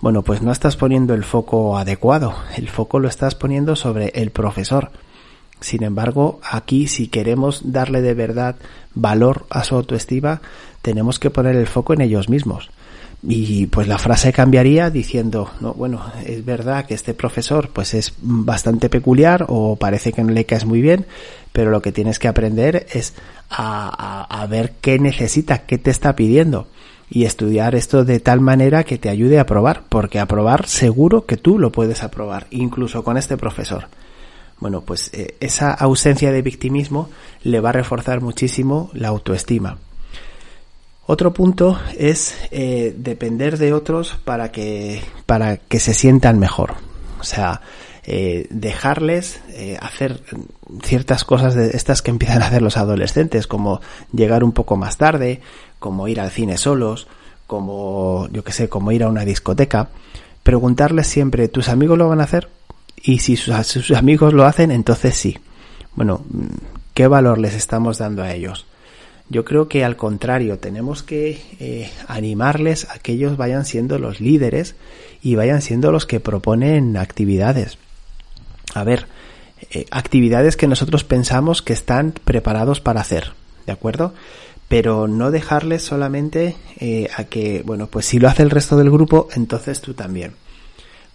Bueno, 0.01 0.23
pues 0.23 0.41
no 0.41 0.51
estás 0.51 0.77
poniendo 0.77 1.13
el 1.13 1.25
foco 1.25 1.77
adecuado, 1.77 2.35
el 2.57 2.69
foco 2.69 3.01
lo 3.01 3.09
estás 3.09 3.35
poniendo 3.35 3.77
sobre 3.77 4.13
el 4.15 4.31
profesor. 4.31 4.91
Sin 5.61 5.83
embargo, 5.83 6.41
aquí 6.43 6.87
si 6.87 7.09
queremos 7.09 7.73
darle 7.73 8.01
de 8.01 8.15
verdad 8.15 8.57
valor 8.95 9.45
a 9.51 9.63
su 9.63 9.75
autoestima, 9.75 10.41
tenemos 10.81 11.19
que 11.19 11.29
poner 11.29 11.55
el 11.55 11.67
foco 11.67 11.93
en 11.93 12.01
ellos 12.01 12.31
mismos. 12.31 12.71
Y 13.23 13.67
pues 13.67 13.87
la 13.87 13.99
frase 13.99 14.33
cambiaría 14.33 14.89
diciendo, 14.89 15.51
no, 15.61 15.75
bueno, 15.75 16.03
es 16.25 16.43
verdad 16.43 16.87
que 16.87 16.95
este 16.95 17.13
profesor 17.13 17.69
pues 17.71 17.93
es 17.93 18.15
bastante 18.23 18.89
peculiar 18.89 19.45
o 19.49 19.77
parece 19.77 20.13
que 20.13 20.23
no 20.25 20.33
le 20.33 20.47
caes 20.47 20.65
muy 20.65 20.81
bien, 20.81 21.05
pero 21.53 21.71
lo 21.71 21.83
que 21.83 21.93
tienes 21.93 22.19
que 22.19 22.29
aprender 22.29 22.87
es 22.93 23.13
a, 23.51 24.47
ver 24.49 24.73
qué 24.81 24.99
necesita, 24.99 25.59
qué 25.67 25.77
te 25.77 25.91
está 25.91 26.17
pidiendo. 26.17 26.67
y 27.13 27.25
estudiar 27.25 27.75
esto 27.75 28.05
de 28.05 28.21
tal 28.21 28.41
manera 28.41 28.85
que 28.85 28.97
te 28.97 29.09
ayude 29.09 29.39
a 29.39 29.43
aprobar, 29.43 29.83
porque 29.89 30.21
aprobar 30.21 30.69
seguro 30.69 31.27
que 31.27 31.37
tú 31.37 31.59
lo 31.59 31.73
puedes 31.73 32.05
aprobar, 32.05 32.47
incluso 32.51 33.03
con 33.03 33.17
este 33.17 33.37
profesor. 33.37 33.89
Bueno, 34.61 34.83
pues 34.83 35.11
eh, 35.13 35.35
esa 35.41 35.73
ausencia 35.73 36.31
de 36.31 36.43
victimismo 36.43 37.11
le 37.43 37.59
va 37.59 37.71
a 37.71 37.73
reforzar 37.73 38.21
muchísimo 38.21 38.91
la 38.95 39.09
autoestima. 39.09 39.79
Otro 41.07 41.33
punto 41.33 41.79
es 41.99 42.37
eh, 42.51 42.95
depender 42.97 43.59
de 43.59 43.73
otros 43.73 44.17
para 44.25 44.53
que, 44.53 45.03
para 45.27 45.57
que 45.57 45.81
se 45.81 45.95
sientan 45.95 46.39
mejor. 46.39 46.75
O 47.19 47.25
sea, 47.25 47.63
eh, 48.05 48.47
dejarles 48.51 49.41
eh, 49.51 49.77
hacer 49.81 50.23
ciertas 50.83 51.25
cosas 51.25 51.55
de 51.55 51.77
estas 51.77 52.01
que 52.01 52.11
empiezan 52.11 52.43
a 52.43 52.47
hacer 52.47 52.63
los 52.63 52.77
adolescentes, 52.77 53.47
como 53.47 53.81
llegar 54.13 54.43
un 54.43 54.53
poco 54.53 54.77
más 54.77 54.97
tarde, 54.97 55.41
como 55.79 56.09
ir 56.09 56.21
al 56.21 56.31
cine 56.31 56.57
solos, 56.57 57.09
como, 57.47 58.29
yo 58.33 58.43
que 58.43 58.53
sé, 58.53 58.69
como 58.69 58.93
ir 58.93 59.03
a 59.03 59.09
una 59.09 59.25
discoteca. 59.25 59.89
Preguntarles 60.43 61.09
siempre, 61.09 61.49
¿tus 61.49 61.69
amigos 61.69 61.99
lo 61.99 62.09
van 62.09 62.21
a 62.21 62.25
hacer? 62.25 62.49
Y 63.03 63.19
si 63.19 63.37
sus, 63.37 63.55
sus 63.67 63.91
amigos 63.93 64.33
lo 64.33 64.45
hacen, 64.45 64.71
entonces 64.71 65.15
sí. 65.17 65.39
Bueno, 65.95 66.25
¿qué 66.95 67.07
valor 67.07 67.39
les 67.39 67.55
estamos 67.55 67.99
dando 67.99 68.23
a 68.23 68.33
ellos? 68.33 68.67
Yo 69.31 69.45
creo 69.45 69.69
que 69.69 69.85
al 69.85 69.97
contrario, 69.97 70.59
tenemos 70.59 71.05
que 71.05 71.41
eh, 71.61 71.89
animarles 72.09 72.91
a 72.91 72.99
que 72.99 73.13
ellos 73.13 73.37
vayan 73.37 73.65
siendo 73.65 74.01
los 74.01 74.21
líderes 74.21 74.75
y 75.23 75.37
vayan 75.37 75.63
siendo 75.63 75.93
los 75.93 76.05
que 76.05 76.19
proponen 76.19 76.97
actividades. 76.97 77.79
A 78.75 78.83
ver, 78.83 79.07
eh, 79.71 79.87
actividades 79.93 80.57
que 80.57 80.67
nosotros 80.67 81.05
pensamos 81.05 81.63
que 81.63 81.73
están 81.73 82.13
preparados 82.25 82.81
para 82.81 83.03
hacer, 83.03 83.33
¿de 83.67 83.73
acuerdo? 83.73 84.15
Pero 84.67 85.07
no 85.07 85.31
dejarles 85.31 85.85
solamente 85.85 86.57
eh, 86.81 87.09
a 87.17 87.23
que, 87.23 87.63
bueno, 87.65 87.87
pues 87.87 88.07
si 88.07 88.19
lo 88.19 88.29
hace 88.29 88.43
el 88.43 88.51
resto 88.51 88.77
del 88.77 88.91
grupo, 88.91 89.29
entonces 89.37 89.81
tú 89.81 89.95
también 89.95 90.33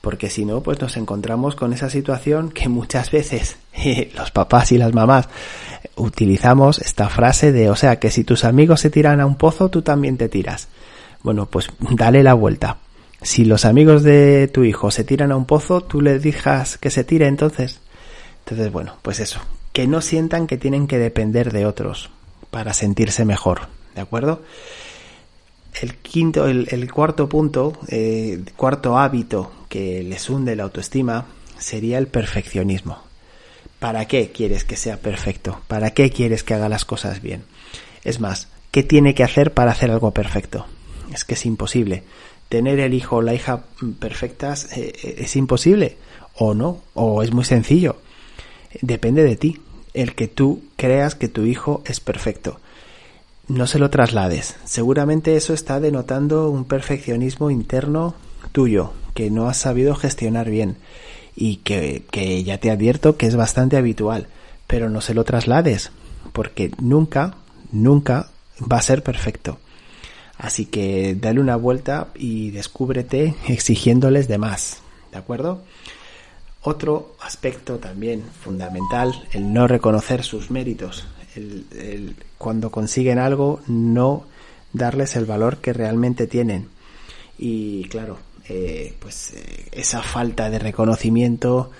porque 0.05 0.29
si 0.29 0.45
no, 0.45 0.61
pues 0.61 0.79
nos 0.79 0.97
encontramos 0.97 1.55
con 1.55 1.73
esa 1.73 1.89
situación 1.89 2.51
que 2.51 2.69
muchas 2.69 3.09
veces 3.09 3.57
los 4.15 4.29
papás 4.29 4.71
y 4.71 4.77
las 4.77 4.93
mamás 4.93 5.27
utilizamos 5.95 6.79
esta 6.79 7.09
frase 7.09 7.51
de, 7.51 7.69
o 7.69 7.75
sea, 7.75 7.99
que 7.99 8.11
si 8.11 8.23
tus 8.23 8.43
amigos 8.43 8.81
se 8.81 8.89
tiran 8.89 9.19
a 9.21 9.25
un 9.25 9.35
pozo, 9.35 9.69
tú 9.69 9.81
también 9.81 10.17
te 10.17 10.29
tiras. 10.29 10.67
Bueno, 11.23 11.47
pues 11.47 11.69
dale 11.79 12.23
la 12.23 12.33
vuelta. 12.33 12.77
Si 13.21 13.45
los 13.45 13.65
amigos 13.65 14.03
de 14.03 14.47
tu 14.47 14.63
hijo 14.63 14.91
se 14.91 15.03
tiran 15.03 15.31
a 15.31 15.37
un 15.37 15.45
pozo, 15.45 15.81
tú 15.81 16.01
le 16.01 16.19
digas 16.19 16.77
que 16.77 16.91
se 16.91 17.03
tire 17.03 17.27
entonces. 17.27 17.79
Entonces, 18.39 18.71
bueno, 18.71 18.97
pues 19.01 19.19
eso, 19.19 19.39
que 19.73 19.87
no 19.87 20.01
sientan 20.01 20.47
que 20.47 20.57
tienen 20.57 20.87
que 20.87 20.99
depender 20.99 21.51
de 21.51 21.65
otros 21.65 22.11
para 22.51 22.73
sentirse 22.73 23.25
mejor, 23.25 23.61
¿de 23.95 24.01
acuerdo? 24.01 24.43
El 25.81 25.95
quinto, 25.95 26.47
el, 26.47 26.93
cuarto 26.93 27.27
punto, 27.27 27.73
eh, 27.87 28.43
cuarto 28.55 28.97
hábito 28.97 29.51
que 29.67 30.03
les 30.03 30.29
hunde 30.29 30.55
la 30.55 30.63
autoestima 30.63 31.25
sería 31.57 31.97
el 31.97 32.07
perfeccionismo. 32.07 33.04
¿Para 33.85 34.07
qué 34.07 34.31
quieres 34.31 34.63
que 34.63 34.77
sea 34.77 34.97
perfecto? 34.97 35.61
¿Para 35.67 35.91
qué 35.91 36.09
quieres 36.09 36.41
que 36.43 36.55
haga 36.55 36.69
las 36.69 36.85
cosas 36.85 37.21
bien? 37.21 37.43
Es 38.03 38.19
más, 38.19 38.47
¿qué 38.71 38.81
tiene 38.81 39.13
que 39.13 39.23
hacer 39.23 39.53
para 39.53 39.73
hacer 39.73 39.91
algo 39.91 40.09
perfecto? 40.09 40.65
Es 41.13 41.23
que 41.23 41.35
es 41.35 41.45
imposible. 41.45 42.01
Tener 42.49 42.79
el 42.79 42.95
hijo 42.95 43.17
o 43.17 43.21
la 43.21 43.35
hija 43.35 43.65
perfectas 43.99 44.75
eh, 44.75 44.91
eh, 45.03 45.15
es 45.19 45.35
imposible. 45.35 45.97
O 46.33 46.55
no, 46.55 46.81
o 46.95 47.21
es 47.21 47.31
muy 47.31 47.45
sencillo. 47.45 47.97
Depende 48.81 49.21
de 49.21 49.35
ti. 49.35 49.61
El 49.93 50.15
que 50.15 50.27
tú 50.27 50.63
creas 50.77 51.13
que 51.13 51.27
tu 51.27 51.43
hijo 51.45 51.83
es 51.85 51.99
perfecto 51.99 52.59
no 53.47 53.67
se 53.67 53.77
lo 53.77 53.91
traslades. 53.91 54.55
Seguramente 54.65 55.35
eso 55.35 55.53
está 55.53 55.79
denotando 55.79 56.49
un 56.49 56.65
perfeccionismo 56.65 57.51
interno 57.51 58.15
tuyo, 58.51 58.93
que 59.13 59.29
no 59.29 59.47
has 59.47 59.57
sabido 59.57 59.93
gestionar 59.93 60.49
bien 60.49 60.77
y 61.35 61.57
que, 61.57 62.03
que, 62.11 62.43
ya 62.43 62.59
te 62.59 62.71
advierto 62.71 63.17
que 63.17 63.27
es 63.27 63.35
bastante 63.35 63.77
habitual, 63.77 64.27
pero 64.67 64.89
no 64.89 65.01
se 65.01 65.13
lo 65.13 65.23
traslades, 65.23 65.91
porque 66.33 66.71
nunca, 66.79 67.35
nunca 67.71 68.29
va 68.61 68.77
a 68.77 68.81
ser 68.81 69.03
perfecto. 69.03 69.59
Así 70.37 70.65
que 70.65 71.15
dale 71.15 71.39
una 71.39 71.55
vuelta 71.55 72.09
y 72.15 72.51
descúbrete 72.51 73.35
exigiéndoles 73.47 74.27
de 74.27 74.37
más, 74.37 74.81
¿de 75.11 75.17
acuerdo? 75.17 75.61
Otro 76.61 77.15
aspecto 77.21 77.77
también 77.77 78.23
fundamental, 78.41 79.27
el 79.31 79.53
no 79.53 79.67
reconocer 79.67 80.23
sus 80.23 80.51
méritos 80.51 81.05
el, 81.35 82.15
cuando 82.37 82.71
consiguen 82.71 83.19
algo, 83.19 83.61
no 83.67 84.25
darles 84.73 85.15
el 85.15 85.25
valor 85.25 85.57
que 85.57 85.73
realmente 85.73 86.27
tienen. 86.27 86.67
Y 87.37 87.85
claro, 87.85 88.17
eh, 88.47 88.93
pues 88.99 89.33
eh, 89.33 89.65
esa 89.71 90.01
falta 90.01 90.49
de 90.49 90.59
reconocimiento, 90.59 91.71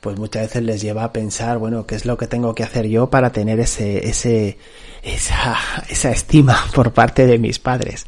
pues 0.00 0.18
muchas 0.18 0.42
veces 0.42 0.62
les 0.62 0.80
lleva 0.80 1.04
a 1.04 1.12
pensar, 1.12 1.58
bueno, 1.58 1.86
¿qué 1.86 1.94
es 1.94 2.06
lo 2.06 2.16
que 2.16 2.26
tengo 2.26 2.54
que 2.54 2.62
hacer 2.62 2.86
yo 2.88 3.10
para 3.10 3.32
tener 3.32 3.60
ese, 3.60 4.08
ese, 4.08 4.58
esa, 5.02 5.56
esa 5.88 6.10
estima 6.10 6.58
por 6.74 6.92
parte 6.92 7.26
de 7.26 7.38
mis 7.38 7.58
padres? 7.58 8.06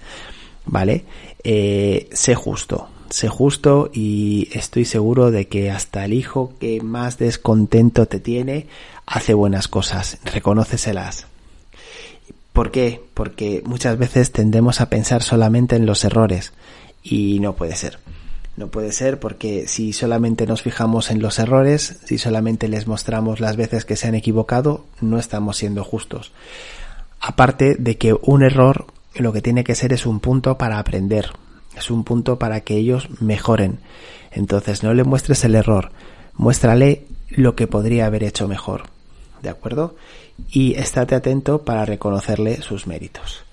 ¿Vale? 0.66 1.05
Eh, 1.42 2.09
sé 2.12 2.35
justo, 2.35 2.88
sé 3.11 3.29
justo 3.29 3.90
y 3.92 4.48
estoy 4.53 4.85
seguro 4.85 5.31
de 5.31 5.46
que 5.46 5.70
hasta 5.70 6.05
el 6.05 6.14
hijo 6.14 6.55
que 6.59 6.81
más 6.81 7.18
descontento 7.18 8.07
te 8.07 8.18
tiene 8.20 8.66
hace 9.07 9.35
buenas 9.35 9.68
cosas, 9.68 10.18
reconóceselas. 10.24 11.27
¿Por 12.53 12.70
qué? 12.70 13.03
Porque 13.14 13.62
muchas 13.66 13.98
veces 13.98 14.31
tendemos 14.31 14.81
a 14.81 14.88
pensar 14.88 15.22
solamente 15.22 15.74
en 15.77 15.87
los 15.87 16.05
errores 16.05 16.53
y 17.05 17.38
no 17.38 17.55
puede 17.55 17.77
ser. 17.77 18.01
No 18.57 18.69
puede 18.69 18.90
ser 18.90 19.21
porque 19.21 19.69
si 19.69 19.93
solamente 19.93 20.47
nos 20.47 20.62
fijamos 20.62 21.12
en 21.12 21.23
los 21.23 21.38
errores, 21.38 22.01
si 22.05 22.19
solamente 22.19 22.67
les 22.67 22.88
mostramos 22.88 23.38
las 23.38 23.57
veces 23.57 23.85
que 23.85 23.95
se 23.95 24.09
han 24.09 24.17
equivocado, 24.17 24.85
no 25.01 25.21
estamos 25.21 25.57
siendo 25.57 25.85
justos. 25.85 26.33
Aparte 27.21 27.77
de 27.79 27.97
que 27.97 28.17
un 28.23 28.43
error 28.43 28.87
lo 29.14 29.33
que 29.33 29.43
tiene 29.43 29.62
que 29.62 29.77
ser 29.77 29.93
es 29.93 30.07
un 30.07 30.19
punto 30.19 30.59
para 30.59 30.81
aprender, 30.81 31.31
es 31.77 31.90
un 31.90 32.03
punto 32.03 32.38
para 32.38 32.62
que 32.62 32.75
ellos 32.75 33.09
mejoren. 33.21 33.79
Entonces 34.33 34.83
no 34.83 34.95
le 34.95 35.05
muestres 35.05 35.45
el 35.45 35.55
error, 35.55 35.93
muéstrale 36.35 37.07
lo 37.29 37.55
que 37.55 37.69
podría 37.69 38.07
haber 38.07 38.25
hecho 38.25 38.49
mejor. 38.49 38.95
¿de 39.45 39.51
acuerdo? 39.51 39.95
Y 40.51 40.75
estate 40.75 41.14
atento 41.14 41.62
para 41.62 41.85
reconocerle 41.85 42.61
sus 42.62 42.88
méritos. 42.88 43.44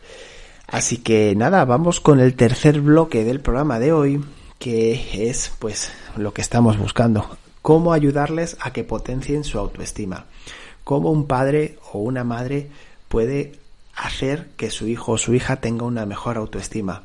Así 0.72 0.98
que 0.98 1.36
nada, 1.36 1.66
vamos 1.66 2.00
con 2.00 2.22
el 2.22 2.34
tercer 2.34 2.80
bloque 2.80 3.26
del 3.26 3.42
programa 3.42 3.78
de 3.78 3.92
hoy, 3.92 4.24
que 4.58 5.30
es 5.30 5.52
pues 5.60 5.92
lo 6.16 6.34
que 6.34 6.40
estamos 6.40 6.78
buscando, 6.78 7.38
cómo 7.62 7.92
ayudarles 7.92 8.56
a 8.62 8.72
que 8.72 8.86
potencien 8.86 9.44
su 9.44 9.60
autoestima, 9.60 10.28
cómo 10.86 11.12
un 11.12 11.28
padre 11.28 11.78
o 11.92 12.00
una 12.00 12.24
madre 12.24 12.70
puede 13.10 13.60
hacer 13.98 14.48
que 14.56 14.70
su 14.70 14.88
hijo 14.88 15.12
o 15.12 15.18
su 15.18 15.34
hija 15.34 15.58
tenga 15.58 15.84
una 15.84 16.06
mejor 16.06 16.38
autoestima. 16.38 17.04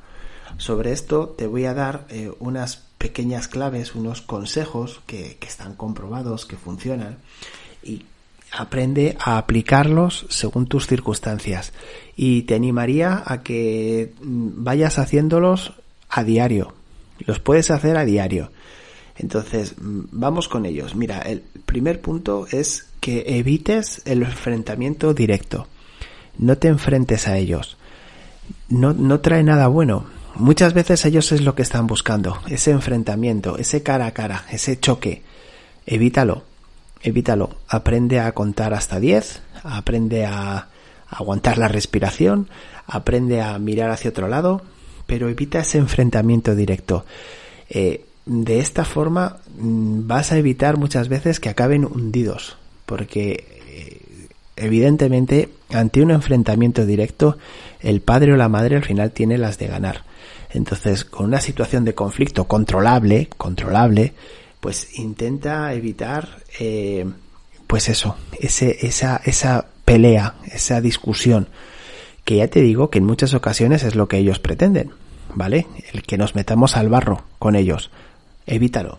Sobre 0.59 0.93
esto 0.93 1.35
te 1.37 1.49
voy 1.49 1.65
a 1.65 1.75
dar 1.75 2.07
eh, 2.09 2.31
unas 2.39 2.85
pequeñas 2.99 3.49
claves, 3.49 3.97
unos 3.97 4.23
consejos 4.23 5.01
que, 5.07 5.39
que 5.41 5.49
están 5.49 5.75
comprobados, 5.75 6.47
que 6.47 6.57
funcionan 6.57 7.19
y 7.83 8.05
aprende 8.57 9.17
a 9.21 9.39
aplicarlos 9.39 10.27
según 10.31 10.67
tus 10.67 10.87
circunstancias 10.87 11.73
y 12.17 12.43
te 12.43 12.55
animaría 12.55 13.23
a 13.25 13.43
que 13.43 14.15
mm, 14.21 14.65
vayas 14.65 14.99
haciéndolos 14.99 15.75
a 16.09 16.25
diario. 16.25 16.75
Los 17.21 17.39
puedes 17.39 17.71
hacer 17.71 17.97
a 17.97 18.05
diario. 18.05 18.51
Entonces, 19.19 19.75
mm, 19.79 20.05
vamos 20.11 20.49
con 20.49 20.65
ellos. 20.65 20.95
Mira, 20.95 21.21
el 21.21 21.43
primer 21.67 22.01
punto 22.01 22.47
es 22.51 22.87
que 23.01 23.25
evites 23.39 24.03
el 24.07 24.23
enfrentamiento 24.23 25.13
directo. 25.13 25.69
No 26.39 26.57
te 26.57 26.69
enfrentes 26.69 27.29
a 27.29 27.37
ellos. 27.37 27.77
No, 28.69 28.93
no 28.95 29.21
trae 29.21 29.43
nada 29.43 29.69
bueno. 29.69 30.07
Muchas 30.35 30.75
veces 30.75 31.05
ellos 31.05 31.33
es 31.33 31.43
lo 31.43 31.55
que 31.55 31.63
están 31.63 31.87
buscando, 31.87 32.39
ese 32.49 32.71
enfrentamiento, 32.71 33.57
ese 33.57 33.83
cara 33.83 34.07
a 34.07 34.11
cara, 34.13 34.45
ese 34.51 34.79
choque. 34.79 35.23
Evítalo 35.87 36.45
evítalo. 37.03 37.57
Aprende 37.69 38.21
a 38.21 38.33
contar 38.33 38.75
hasta 38.75 39.01
10, 39.01 39.43
aprende 39.63 40.25
a 40.27 40.69
aguantar 41.09 41.59
la 41.59 41.69
respiración, 41.69 42.49
aprende 42.87 43.41
a 43.41 43.59
mirar 43.59 43.91
hacia 43.91 44.11
otro 44.11 44.29
lado, 44.29 44.63
pero 45.07 45.29
evita 45.29 45.61
ese 45.61 45.79
enfrentamiento 45.79 46.55
directo. 46.55 47.05
Eh, 47.69 48.05
de 48.27 48.59
esta 48.59 48.85
forma 48.85 49.39
mm, 49.59 50.07
vas 50.07 50.33
a 50.33 50.39
evitar 50.39 50.77
muchas 50.77 51.09
veces 51.09 51.41
que 51.41 51.49
acaben 51.49 51.85
hundidos, 51.85 52.57
porque 52.85 53.47
eh, 53.69 54.29
evidentemente 54.57 55.49
ante 55.73 56.03
un 56.03 56.11
enfrentamiento 56.11 56.87
directo 56.87 57.39
el 57.81 58.01
padre 58.01 58.33
o 58.33 58.37
la 58.37 58.49
madre 58.49 58.77
al 58.77 58.85
final 58.85 59.13
tiene 59.13 59.39
las 59.39 59.59
de 59.59 59.69
ganar. 59.69 60.03
Entonces, 60.51 61.05
con 61.05 61.27
una 61.27 61.41
situación 61.41 61.85
de 61.85 61.95
conflicto 61.95 62.45
controlable, 62.45 63.29
controlable, 63.37 64.15
pues 64.67 64.99
intenta 64.99 65.73
evitar, 65.75 66.43
eh, 66.59 67.07
pues 67.69 67.89
eso, 67.89 68.17
esa, 68.41 69.21
esa 69.25 69.67
pelea, 69.85 70.35
esa 70.53 70.81
discusión, 70.81 71.47
que 72.25 72.39
ya 72.39 72.49
te 72.49 72.63
digo 72.63 72.91
que 72.91 72.99
en 72.99 73.05
muchas 73.05 73.33
ocasiones 73.33 73.85
es 73.85 73.95
lo 73.95 74.09
que 74.09 74.19
ellos 74.19 74.41
pretenden. 74.41 74.91
¿vale? 75.37 75.69
El 75.93 76.03
que 76.03 76.19
nos 76.19 76.35
metamos 76.35 76.77
al 76.77 76.89
barro 76.89 77.23
con 77.39 77.55
ellos. 77.55 77.93
Evítalo. 78.45 78.99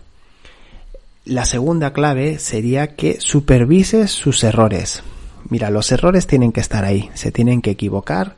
La 1.26 1.44
segunda 1.44 1.92
clave 1.92 2.38
sería 2.38 2.94
que 2.94 3.20
supervises 3.20 4.10
sus 4.10 4.42
errores. 4.44 5.02
Mira, 5.50 5.68
los 5.68 5.92
errores 5.92 6.26
tienen 6.26 6.52
que 6.52 6.60
estar 6.60 6.86
ahí, 6.86 7.10
se 7.12 7.30
tienen 7.30 7.60
que 7.60 7.72
equivocar, 7.72 8.36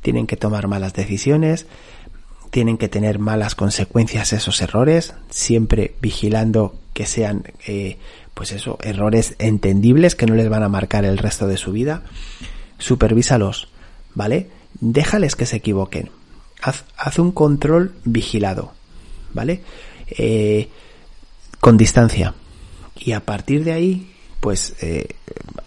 tienen 0.00 0.28
que 0.28 0.36
tomar 0.36 0.68
malas 0.68 0.94
decisiones, 0.94 1.66
tienen 2.50 2.78
que 2.78 2.88
tener 2.88 3.18
malas 3.18 3.54
consecuencias 3.54 4.32
esos 4.32 4.60
errores, 4.60 5.14
siempre 5.30 5.94
vigilando 6.00 6.74
que 6.94 7.06
sean, 7.06 7.44
eh, 7.66 7.98
pues 8.34 8.52
eso, 8.52 8.78
errores 8.82 9.34
entendibles 9.38 10.14
que 10.14 10.26
no 10.26 10.34
les 10.34 10.48
van 10.48 10.62
a 10.62 10.68
marcar 10.68 11.04
el 11.04 11.18
resto 11.18 11.46
de 11.46 11.56
su 11.56 11.72
vida. 11.72 12.02
Supervísalos, 12.78 13.68
¿vale? 14.14 14.48
Déjales 14.80 15.36
que 15.36 15.46
se 15.46 15.56
equivoquen. 15.56 16.10
Haz, 16.62 16.84
haz 16.96 17.18
un 17.18 17.32
control 17.32 17.94
vigilado, 18.04 18.72
¿vale? 19.32 19.62
Eh, 20.10 20.68
con 21.60 21.76
distancia. 21.76 22.34
Y 22.96 23.12
a 23.12 23.20
partir 23.20 23.64
de 23.64 23.72
ahí, 23.72 24.12
pues 24.40 24.74
eh, 24.80 25.08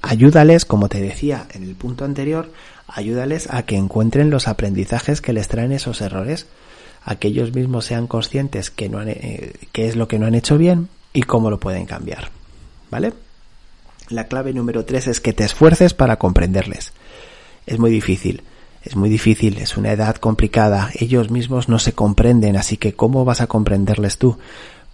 ayúdales, 0.02 0.65
como 0.65 0.89
te 0.89 1.00
decía 1.00 1.48
en 1.54 1.63
el 1.63 1.76
punto 1.76 2.06
anterior, 2.06 2.52
ayúdales 2.88 3.48
a 3.52 3.63
que 3.63 3.78
encuentren 3.78 4.30
los 4.30 4.48
aprendizajes 4.48 5.22
que 5.22 5.34
les 5.34 5.48
traen 5.48 5.72
esos 5.72 6.02
errores, 6.02 6.48
a 7.03 7.15
que 7.15 7.29
ellos 7.29 7.53
mismos 7.53 7.85
sean 7.85 8.07
conscientes 8.07 8.69
que 8.69 8.89
no 8.89 8.99
han, 8.99 9.09
eh, 9.09 9.53
qué 9.71 9.87
es 9.87 9.95
lo 9.95 10.07
que 10.07 10.19
no 10.19 10.25
han 10.25 10.35
hecho 10.35 10.57
bien 10.57 10.89
y 11.13 11.23
cómo 11.23 11.49
lo 11.49 11.59
pueden 11.59 11.85
cambiar. 11.85 12.29
¿Vale? 12.89 13.13
La 14.09 14.25
clave 14.25 14.53
número 14.53 14.85
tres 14.85 15.07
es 15.07 15.21
que 15.21 15.33
te 15.33 15.43
esfuerces 15.43 15.93
para 15.93 16.17
comprenderles. 16.17 16.93
Es 17.65 17.79
muy 17.79 17.91
difícil, 17.91 18.43
es 18.83 18.95
muy 18.95 19.09
difícil, 19.09 19.57
es 19.57 19.77
una 19.77 19.91
edad 19.91 20.15
complicada, 20.15 20.91
ellos 20.95 21.29
mismos 21.29 21.69
no 21.69 21.79
se 21.79 21.93
comprenden, 21.93 22.57
así 22.57 22.77
que 22.77 22.93
¿cómo 22.93 23.25
vas 23.25 23.41
a 23.41 23.47
comprenderles 23.47 24.17
tú? 24.17 24.37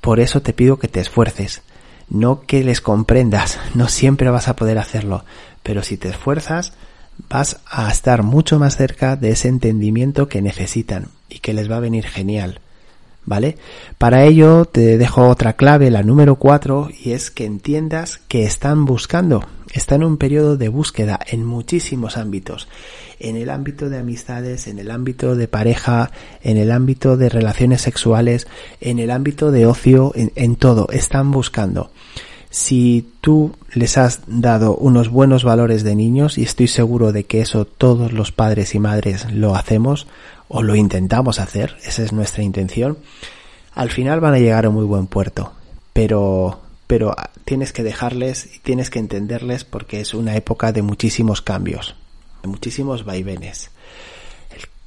Por 0.01 0.19
eso 0.19 0.41
te 0.41 0.53
pido 0.53 0.77
que 0.77 0.87
te 0.87 0.99
esfuerces, 0.99 1.61
no 2.09 2.41
que 2.41 2.63
les 2.63 2.81
comprendas, 2.81 3.59
no 3.75 3.87
siempre 3.87 4.29
vas 4.29 4.47
a 4.47 4.55
poder 4.55 4.77
hacerlo, 4.77 5.23
pero 5.63 5.83
si 5.83 5.97
te 5.97 6.09
esfuerzas, 6.09 6.73
vas 7.29 7.59
a 7.65 7.89
estar 7.89 8.23
mucho 8.23 8.59
más 8.59 8.77
cerca 8.77 9.15
de 9.15 9.31
ese 9.31 9.47
entendimiento 9.47 10.27
que 10.27 10.41
necesitan 10.41 11.07
y 11.29 11.39
que 11.39 11.53
les 11.53 11.69
va 11.69 11.77
a 11.77 11.81
venir 11.81 12.05
genial. 12.05 12.61
¿Vale? 13.25 13.57
Para 13.97 14.23
ello 14.23 14.63
te 14.63 14.97
dejo 14.97 15.27
otra 15.27 15.53
clave, 15.53 15.91
la 15.91 16.01
número 16.01 16.35
cuatro, 16.37 16.89
y 16.97 17.11
es 17.11 17.29
que 17.29 17.43
entiendas 17.43 18.21
que 18.29 18.45
están 18.45 18.85
buscando, 18.85 19.43
están 19.73 20.01
en 20.01 20.07
un 20.07 20.17
periodo 20.17 20.55
de 20.55 20.69
búsqueda 20.69 21.19
en 21.27 21.43
muchísimos 21.43 22.15
ámbitos, 22.15 22.69
en 23.19 23.35
el 23.35 23.49
ámbito 23.49 23.89
de 23.89 23.97
amistades, 23.97 24.67
en 24.67 24.79
el 24.79 24.89
ámbito 24.89 25.35
de 25.35 25.49
pareja, 25.49 26.09
en 26.41 26.55
el 26.55 26.71
ámbito 26.71 27.17
de 27.17 27.27
relaciones 27.27 27.81
sexuales, 27.81 28.47
en 28.79 28.97
el 28.97 29.11
ámbito 29.11 29.51
de 29.51 29.65
ocio, 29.65 30.13
en 30.15 30.55
todo, 30.55 30.87
están 30.93 31.29
buscando 31.31 31.91
si 32.49 33.11
tú 33.21 33.55
les 33.73 33.97
has 33.97 34.21
dado 34.27 34.75
unos 34.75 35.09
buenos 35.09 35.43
valores 35.43 35.83
de 35.83 35.95
niños, 35.95 36.37
y 36.37 36.43
estoy 36.43 36.67
seguro 36.67 37.11
de 37.11 37.25
que 37.25 37.41
eso 37.41 37.65
todos 37.65 38.13
los 38.13 38.31
padres 38.31 38.75
y 38.75 38.79
madres 38.79 39.31
lo 39.31 39.55
hacemos 39.55 40.07
o 40.47 40.63
lo 40.63 40.75
intentamos 40.75 41.39
hacer, 41.39 41.75
esa 41.83 42.03
es 42.03 42.13
nuestra 42.13 42.43
intención, 42.43 42.97
al 43.73 43.89
final 43.89 44.19
van 44.19 44.33
a 44.33 44.39
llegar 44.39 44.65
a 44.65 44.69
muy 44.69 44.85
buen 44.85 45.07
puerto. 45.07 45.51
Pero, 45.93 46.61
pero 46.87 47.15
tienes 47.45 47.73
que 47.73 47.83
dejarles 47.83 48.55
y 48.55 48.59
tienes 48.59 48.89
que 48.89 48.99
entenderles 48.99 49.63
porque 49.63 49.99
es 49.99 50.13
una 50.13 50.35
época 50.35 50.71
de 50.71 50.81
muchísimos 50.81 51.41
cambios, 51.41 51.95
de 52.43 52.49
muchísimos 52.49 53.03
vaivenes. 53.03 53.71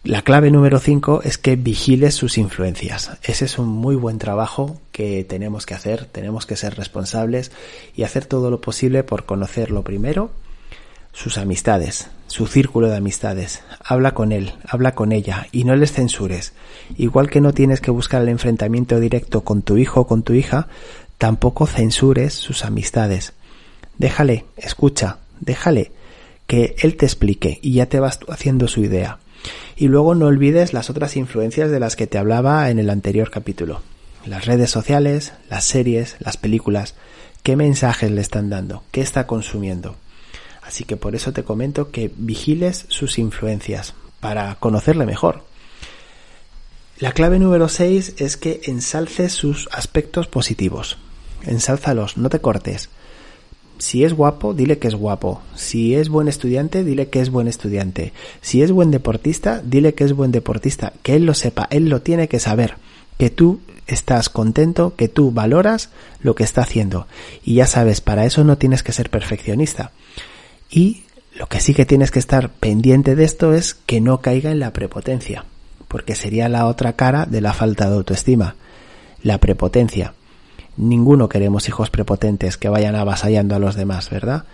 La 0.03 0.23
clave 0.23 0.51
número 0.51 0.79
5 0.79 1.21
es 1.25 1.37
que 1.37 1.57
vigiles 1.57 2.15
sus 2.15 2.39
influencias. 2.39 3.11
Ese 3.23 3.45
es 3.45 3.59
un 3.59 3.69
muy 3.69 3.97
buen 3.97 4.17
trabajo 4.17 4.81
que 4.93 5.25
tenemos 5.25 5.67
que 5.67 5.75
hacer, 5.75 6.07
tenemos 6.07 6.47
que 6.47 6.57
ser 6.57 6.75
responsables 6.75 7.53
y 7.95 8.05
hacer 8.05 8.25
todo 8.25 8.51
lo 8.51 8.63
posible 8.63 9.05
por 9.05 9.27
conocer 9.27 9.71
lo 9.71 9.85
primero, 9.85 10.31
sus 11.13 11.37
amistades, 11.37 12.09
su 12.29 12.47
círculo 12.47 12.89
de 12.89 12.97
amistades. 12.97 13.63
Habla 13.85 14.15
con 14.15 14.33
él, 14.33 14.55
habla 14.67 14.95
con 14.95 15.13
ella 15.13 15.49
y 15.53 15.65
no 15.65 15.77
les 15.77 15.93
censures. 15.93 16.55
Igual 16.97 17.29
que 17.29 17.43
no 17.43 17.53
tienes 17.53 17.83
que 17.83 17.91
buscar 17.91 18.23
el 18.23 18.31
enfrentamiento 18.31 19.01
directo 19.01 19.43
con 19.43 19.61
tu 19.61 19.77
hijo 19.77 20.01
o 20.01 20.07
con 20.07 20.23
tu 20.23 20.33
hija, 20.33 20.69
tampoco 21.19 21.67
censures 21.67 22.33
sus 22.33 22.65
amistades. 22.65 23.35
Déjale, 23.99 24.47
escucha, 24.57 25.19
déjale 25.41 25.93
que 26.47 26.75
él 26.79 26.97
te 26.97 27.05
explique 27.05 27.59
y 27.61 27.75
ya 27.75 27.85
te 27.85 28.01
vas 28.01 28.19
haciendo 28.29 28.67
su 28.67 28.83
idea. 28.83 29.19
Y 29.77 29.89
luego 29.89 30.15
no 30.15 30.27
olvides 30.27 30.73
las 30.73 30.91
otras 30.91 31.17
influencias 31.17 31.71
de 31.71 31.81
las 31.81 31.97
que 31.97 32.07
te 32.07 32.19
hablaba 32.19 32.71
en 32.71 32.79
el 32.79 32.91
anterior 32.91 33.31
capítulo. 33.31 33.83
Las 34.27 34.45
redes 34.45 34.71
sociales, 34.71 35.33
las 35.49 35.65
series, 35.65 36.17
las 36.19 36.37
películas. 36.37 36.95
¿Qué 37.43 37.57
mensajes 37.57 38.11
le 38.11 38.21
están 38.21 38.51
dando? 38.51 38.83
¿Qué 38.91 39.01
está 39.01 39.27
consumiendo? 39.27 39.97
Así 40.63 40.85
que 40.85 40.97
por 40.97 41.15
eso 41.15 41.33
te 41.33 41.43
comento 41.43 41.91
que 41.91 42.13
vigiles 42.15 42.85
sus 42.89 43.19
influencias 43.19 43.95
para 44.21 44.55
conocerle 44.57 45.07
mejor. 45.07 45.43
La 46.99 47.13
clave 47.13 47.39
número 47.39 47.69
6 47.69 48.17
es 48.19 48.37
que 48.37 48.61
ensalces 48.65 49.33
sus 49.33 49.69
aspectos 49.73 50.29
positivos. 50.29 50.99
Ensálzalos, 51.47 52.19
no 52.19 52.29
te 52.29 52.41
cortes. 52.41 52.91
Si 53.81 54.05
es 54.05 54.13
guapo, 54.13 54.53
dile 54.53 54.79
que 54.79 54.89
es 54.89 54.95
guapo. 54.95 55.41
Si 55.55 55.95
es 55.95 56.11
buen 56.11 56.29
estudiante, 56.29 56.85
dile 56.85 57.09
que 57.09 57.21
es 57.21 57.31
buen 57.31 57.49
estudiante. 57.49 58.13
Si 58.43 58.61
es 58.61 58.73
buen 58.73 58.91
deportista, 58.91 59.63
dile 59.65 59.95
que 59.95 60.05
es 60.05 60.13
buen 60.13 60.33
deportista. 60.33 60.93
Que 61.03 61.17
él 61.17 61.25
lo 61.25 61.33
sepa, 61.33 61.67
él 61.71 61.89
lo 61.89 62.03
tiene 62.03 62.29
que 62.29 62.41
saber. 62.41 62.75
Que 63.17 63.31
tú 63.31 63.61
estás 63.87 64.29
contento, 64.29 64.95
que 64.97 65.09
tú 65.09 65.33
valoras 65.33 65.89
lo 66.21 66.35
que 66.35 66.45
está 66.45 66.61
haciendo. 66.61 67.07
Y 67.43 67.55
ya 67.55 67.67
sabes, 67.67 68.03
para 68.03 68.27
eso 68.27 68.45
no 68.45 68.59
tienes 68.59 68.83
que 68.83 68.93
ser 68.93 69.09
perfeccionista. 69.09 69.93
Y 70.71 71.05
lo 71.35 71.47
que 71.47 71.61
sí 71.61 71.73
que 71.73 71.87
tienes 71.87 72.11
que 72.11 72.19
estar 72.19 72.51
pendiente 72.51 73.17
de 73.17 73.25
esto 73.25 73.55
es 73.55 73.73
que 73.73 74.03
no 74.03 74.21
caiga 74.21 74.51
en 74.51 74.61
la 74.61 74.75
prepotencia. 74.75 75.47
Porque 75.89 76.15
sería 76.15 76.51
la 76.51 76.67
otra 76.67 76.97
cara 76.97 77.25
de 77.25 77.41
la 77.41 77.55
falta 77.55 77.89
de 77.89 77.97
autoestima. 77.97 78.57
La 79.23 79.39
prepotencia. 79.39 80.13
Ninguno 80.77 81.29
queremos 81.29 81.69
hijos 81.69 81.91
prepotentes 81.91 82.57
que 82.57 82.69
vayan 82.69 82.97
avasallando 82.97 83.55
a 83.55 83.59
los 83.59 83.75
demás, 83.75 84.11
¿verdad? 84.11 84.45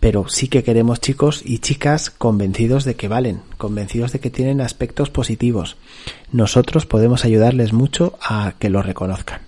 Pero 0.00 0.28
sí 0.28 0.48
que 0.48 0.62
queremos 0.62 1.00
chicos 1.00 1.42
y 1.44 1.58
chicas 1.58 2.10
convencidos 2.10 2.84
de 2.84 2.94
que 2.94 3.08
valen, 3.08 3.40
convencidos 3.56 4.12
de 4.12 4.20
que 4.20 4.30
tienen 4.30 4.60
aspectos 4.60 5.10
positivos. 5.10 5.76
Nosotros 6.30 6.86
podemos 6.86 7.24
ayudarles 7.24 7.72
mucho 7.72 8.18
a 8.20 8.54
que 8.58 8.68
lo 8.70 8.82
reconozcan. 8.82 9.40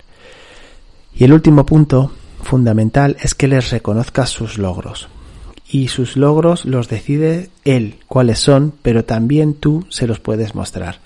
Y 1.15 1.25
el 1.25 1.33
último 1.33 1.67
punto 1.67 2.13
fundamental 2.43 3.17
es 3.21 3.35
que 3.35 3.49
les 3.49 3.71
reconozcas 3.71 4.31
sus 4.31 4.59
logros. 4.59 5.09
Y 5.69 5.89
sus 5.89 6.17
logros 6.17 6.65
los 6.65 6.89
decide 6.89 7.51
él, 7.65 7.97
cuáles 8.07 8.39
son, 8.39 8.73
pero 8.83 9.05
también 9.05 9.55
tú 9.55 9.87
se 9.91 10.07
los 10.07 10.21
puedes 10.21 10.55
mostrar. 10.55 11.01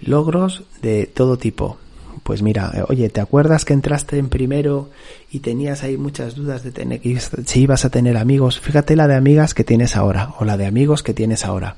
Logros 0.00 0.64
de 0.82 1.06
todo 1.06 1.38
tipo, 1.38 1.78
pues 2.22 2.42
mira, 2.42 2.72
eh, 2.74 2.84
oye, 2.88 3.08
¿te 3.08 3.20
acuerdas 3.20 3.64
que 3.64 3.72
entraste 3.72 4.18
en 4.18 4.28
primero 4.28 4.90
y 5.30 5.40
tenías 5.40 5.82
ahí 5.82 5.96
muchas 5.96 6.34
dudas 6.34 6.62
de 6.62 6.70
tener 6.70 7.00
si 7.46 7.60
ibas 7.60 7.84
a 7.84 7.90
tener 7.90 8.16
amigos? 8.16 8.60
Fíjate 8.60 8.96
la 8.96 9.08
de 9.08 9.16
amigas 9.16 9.54
que 9.54 9.64
tienes 9.64 9.96
ahora 9.96 10.34
o 10.38 10.44
la 10.44 10.56
de 10.56 10.66
amigos 10.66 11.02
que 11.02 11.14
tienes 11.14 11.44
ahora. 11.44 11.76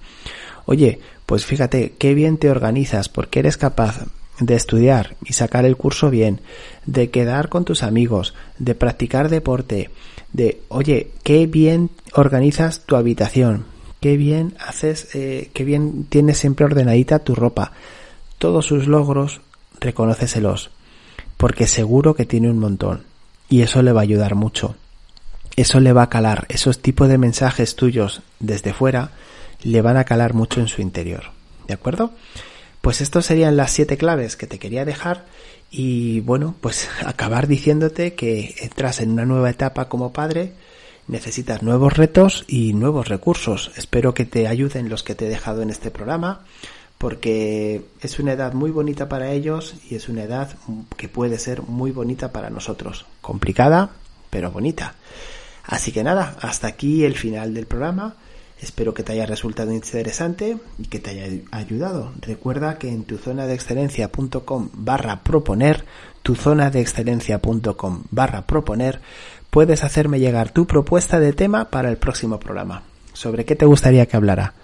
Oye, 0.66 1.00
pues 1.26 1.46
fíjate 1.46 1.94
qué 1.98 2.14
bien 2.14 2.38
te 2.38 2.50
organizas 2.50 3.09
porque 3.09 3.40
eres 3.40 3.57
capaz 3.57 4.07
de 4.40 4.54
estudiar 4.54 5.16
y 5.24 5.33
sacar 5.33 5.64
el 5.64 5.76
curso 5.76 6.11
bien, 6.11 6.40
de 6.87 7.11
quedar 7.11 7.48
con 7.48 7.64
tus 7.64 7.83
amigos, 7.83 8.35
de 8.59 8.74
practicar 8.74 9.28
deporte, 9.28 9.90
de, 10.33 10.61
oye, 10.68 11.11
qué 11.22 11.46
bien 11.46 11.90
organizas 12.14 12.85
tu 12.85 12.96
habitación, 12.96 13.64
qué 14.00 14.16
bien 14.16 14.54
haces, 14.59 15.14
eh, 15.14 15.50
qué 15.54 15.64
bien 15.64 16.04
tienes 16.09 16.38
siempre 16.38 16.66
ordenadita 16.66 17.20
tu 17.20 17.35
ropa. 17.35 17.72
Todos 18.38 18.66
sus 18.66 18.88
logros 18.88 19.40
reconóceselos, 19.80 20.70
porque 21.37 21.66
seguro 21.66 22.14
que 22.14 22.26
tiene 22.26 22.50
un 22.50 22.58
montón 22.58 23.04
y 23.48 23.62
eso 23.62 23.82
le 23.82 23.92
va 23.92 24.00
a 24.00 24.04
ayudar 24.04 24.34
mucho. 24.34 24.76
Eso 25.56 25.78
le 25.78 25.92
va 25.92 26.02
a 26.02 26.08
calar, 26.08 26.46
esos 26.48 26.80
tipos 26.80 27.08
de 27.08 27.18
mensajes 27.18 27.76
tuyos 27.76 28.22
desde 28.40 28.72
fuera 28.72 29.10
le 29.62 29.82
van 29.82 29.96
a 29.96 30.04
calar 30.04 30.34
mucho 30.34 30.60
en 30.60 30.68
su 30.68 30.82
interior. 30.82 31.30
¿De 31.68 31.74
acuerdo? 31.74 32.12
Pues 32.80 33.00
estas 33.00 33.26
serían 33.26 33.56
las 33.56 33.70
siete 33.70 33.96
claves 33.96 34.37
que 34.37 34.46
te 34.46 34.58
quería 34.58 34.84
dejar 34.84 35.24
y 35.70 36.20
bueno, 36.20 36.54
pues 36.60 36.88
acabar 37.06 37.46
diciéndote 37.46 38.14
que 38.14 38.54
entras 38.60 39.00
en 39.00 39.12
una 39.12 39.24
nueva 39.24 39.50
etapa 39.50 39.88
como 39.88 40.12
padre, 40.12 40.52
necesitas 41.06 41.62
nuevos 41.62 41.96
retos 41.96 42.44
y 42.48 42.72
nuevos 42.72 43.08
recursos. 43.08 43.70
Espero 43.76 44.14
que 44.14 44.24
te 44.24 44.48
ayuden 44.48 44.88
los 44.88 45.02
que 45.02 45.14
te 45.14 45.26
he 45.26 45.30
dejado 45.30 45.62
en 45.62 45.70
este 45.70 45.90
programa 45.90 46.44
porque 47.05 47.83
es 48.01 48.19
una 48.19 48.33
edad 48.33 48.55
muy 48.55 48.71
bonita 48.71 49.11
para 49.11 49.31
ellos 49.31 49.75
y 49.90 49.95
es 49.95 50.09
una 50.09 50.23
edad 50.23 50.57
que 50.97 51.07
puede 51.07 51.38
ser 51.38 51.61
muy 51.61 51.90
bonita 51.90 52.33
para 52.33 52.49
nosotros. 52.49 53.05
Complicada, 53.21 53.90
pero 54.31 54.51
bonita. 54.51 54.95
Así 55.64 55.93
que 55.93 56.03
nada, 56.03 56.35
hasta 56.40 56.67
aquí 56.67 57.05
el 57.05 57.14
final 57.14 57.53
del 57.53 57.67
programa. 57.67 58.14
Espero 58.59 58.95
que 58.95 59.03
te 59.03 59.12
haya 59.12 59.27
resultado 59.27 59.71
interesante 59.71 60.57
y 60.79 60.87
que 60.87 60.99
te 60.99 61.11
haya 61.11 61.43
ayudado. 61.51 62.14
Recuerda 62.23 62.79
que 62.79 62.88
en 62.88 63.05
tu 63.05 63.19
zona 63.19 63.47
de 63.47 63.53
excelencia.com 63.53 64.71
barra 64.73 65.23
proponer, 65.23 65.85
tu 66.23 66.35
zona 66.35 66.71
de 66.71 66.81
excelencia.com 66.81 68.05
barra 68.12 68.47
proponer, 68.47 69.03
puedes 69.51 69.85
hacerme 69.85 70.21
llegar 70.21 70.53
tu 70.53 70.67
propuesta 70.67 71.21
de 71.21 71.35
tema 71.35 71.67
para 71.67 71.90
el 71.90 71.99
próximo 71.99 72.40
programa. 72.40 72.83
¿Sobre 73.12 73.45
qué 73.45 73.57
te 73.57 73.67
gustaría 73.67 74.07
que 74.07 74.17
hablara? 74.17 74.55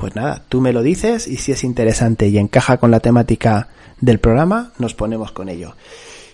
Pues 0.00 0.16
nada, 0.16 0.42
tú 0.48 0.62
me 0.62 0.72
lo 0.72 0.82
dices 0.82 1.28
y 1.28 1.36
si 1.36 1.52
es 1.52 1.62
interesante 1.62 2.26
y 2.26 2.38
encaja 2.38 2.78
con 2.78 2.90
la 2.90 3.00
temática 3.00 3.68
del 4.00 4.18
programa, 4.18 4.72
nos 4.78 4.94
ponemos 4.94 5.30
con 5.30 5.50
ello. 5.50 5.76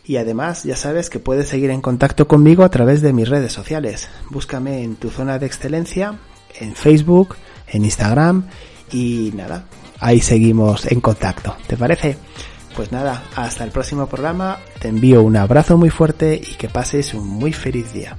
Y 0.04 0.18
además 0.18 0.62
ya 0.62 0.76
sabes 0.76 1.10
que 1.10 1.18
puedes 1.18 1.48
seguir 1.48 1.70
en 1.70 1.80
contacto 1.80 2.28
conmigo 2.28 2.62
a 2.62 2.68
través 2.68 3.02
de 3.02 3.12
mis 3.12 3.28
redes 3.28 3.52
sociales. 3.52 4.08
Búscame 4.30 4.84
en 4.84 4.94
tu 4.94 5.10
zona 5.10 5.40
de 5.40 5.46
excelencia, 5.46 6.16
en 6.60 6.76
Facebook, 6.76 7.34
en 7.66 7.84
Instagram 7.84 8.46
y 8.92 9.32
nada, 9.34 9.66
ahí 9.98 10.20
seguimos 10.20 10.86
en 10.86 11.00
contacto. 11.00 11.56
¿Te 11.66 11.76
parece? 11.76 12.18
Pues 12.76 12.92
nada, 12.92 13.24
hasta 13.34 13.64
el 13.64 13.72
próximo 13.72 14.06
programa, 14.06 14.60
te 14.78 14.86
envío 14.86 15.24
un 15.24 15.36
abrazo 15.36 15.76
muy 15.76 15.90
fuerte 15.90 16.40
y 16.40 16.54
que 16.54 16.68
pases 16.68 17.14
un 17.14 17.26
muy 17.26 17.52
feliz 17.52 17.92
día. 17.92 18.16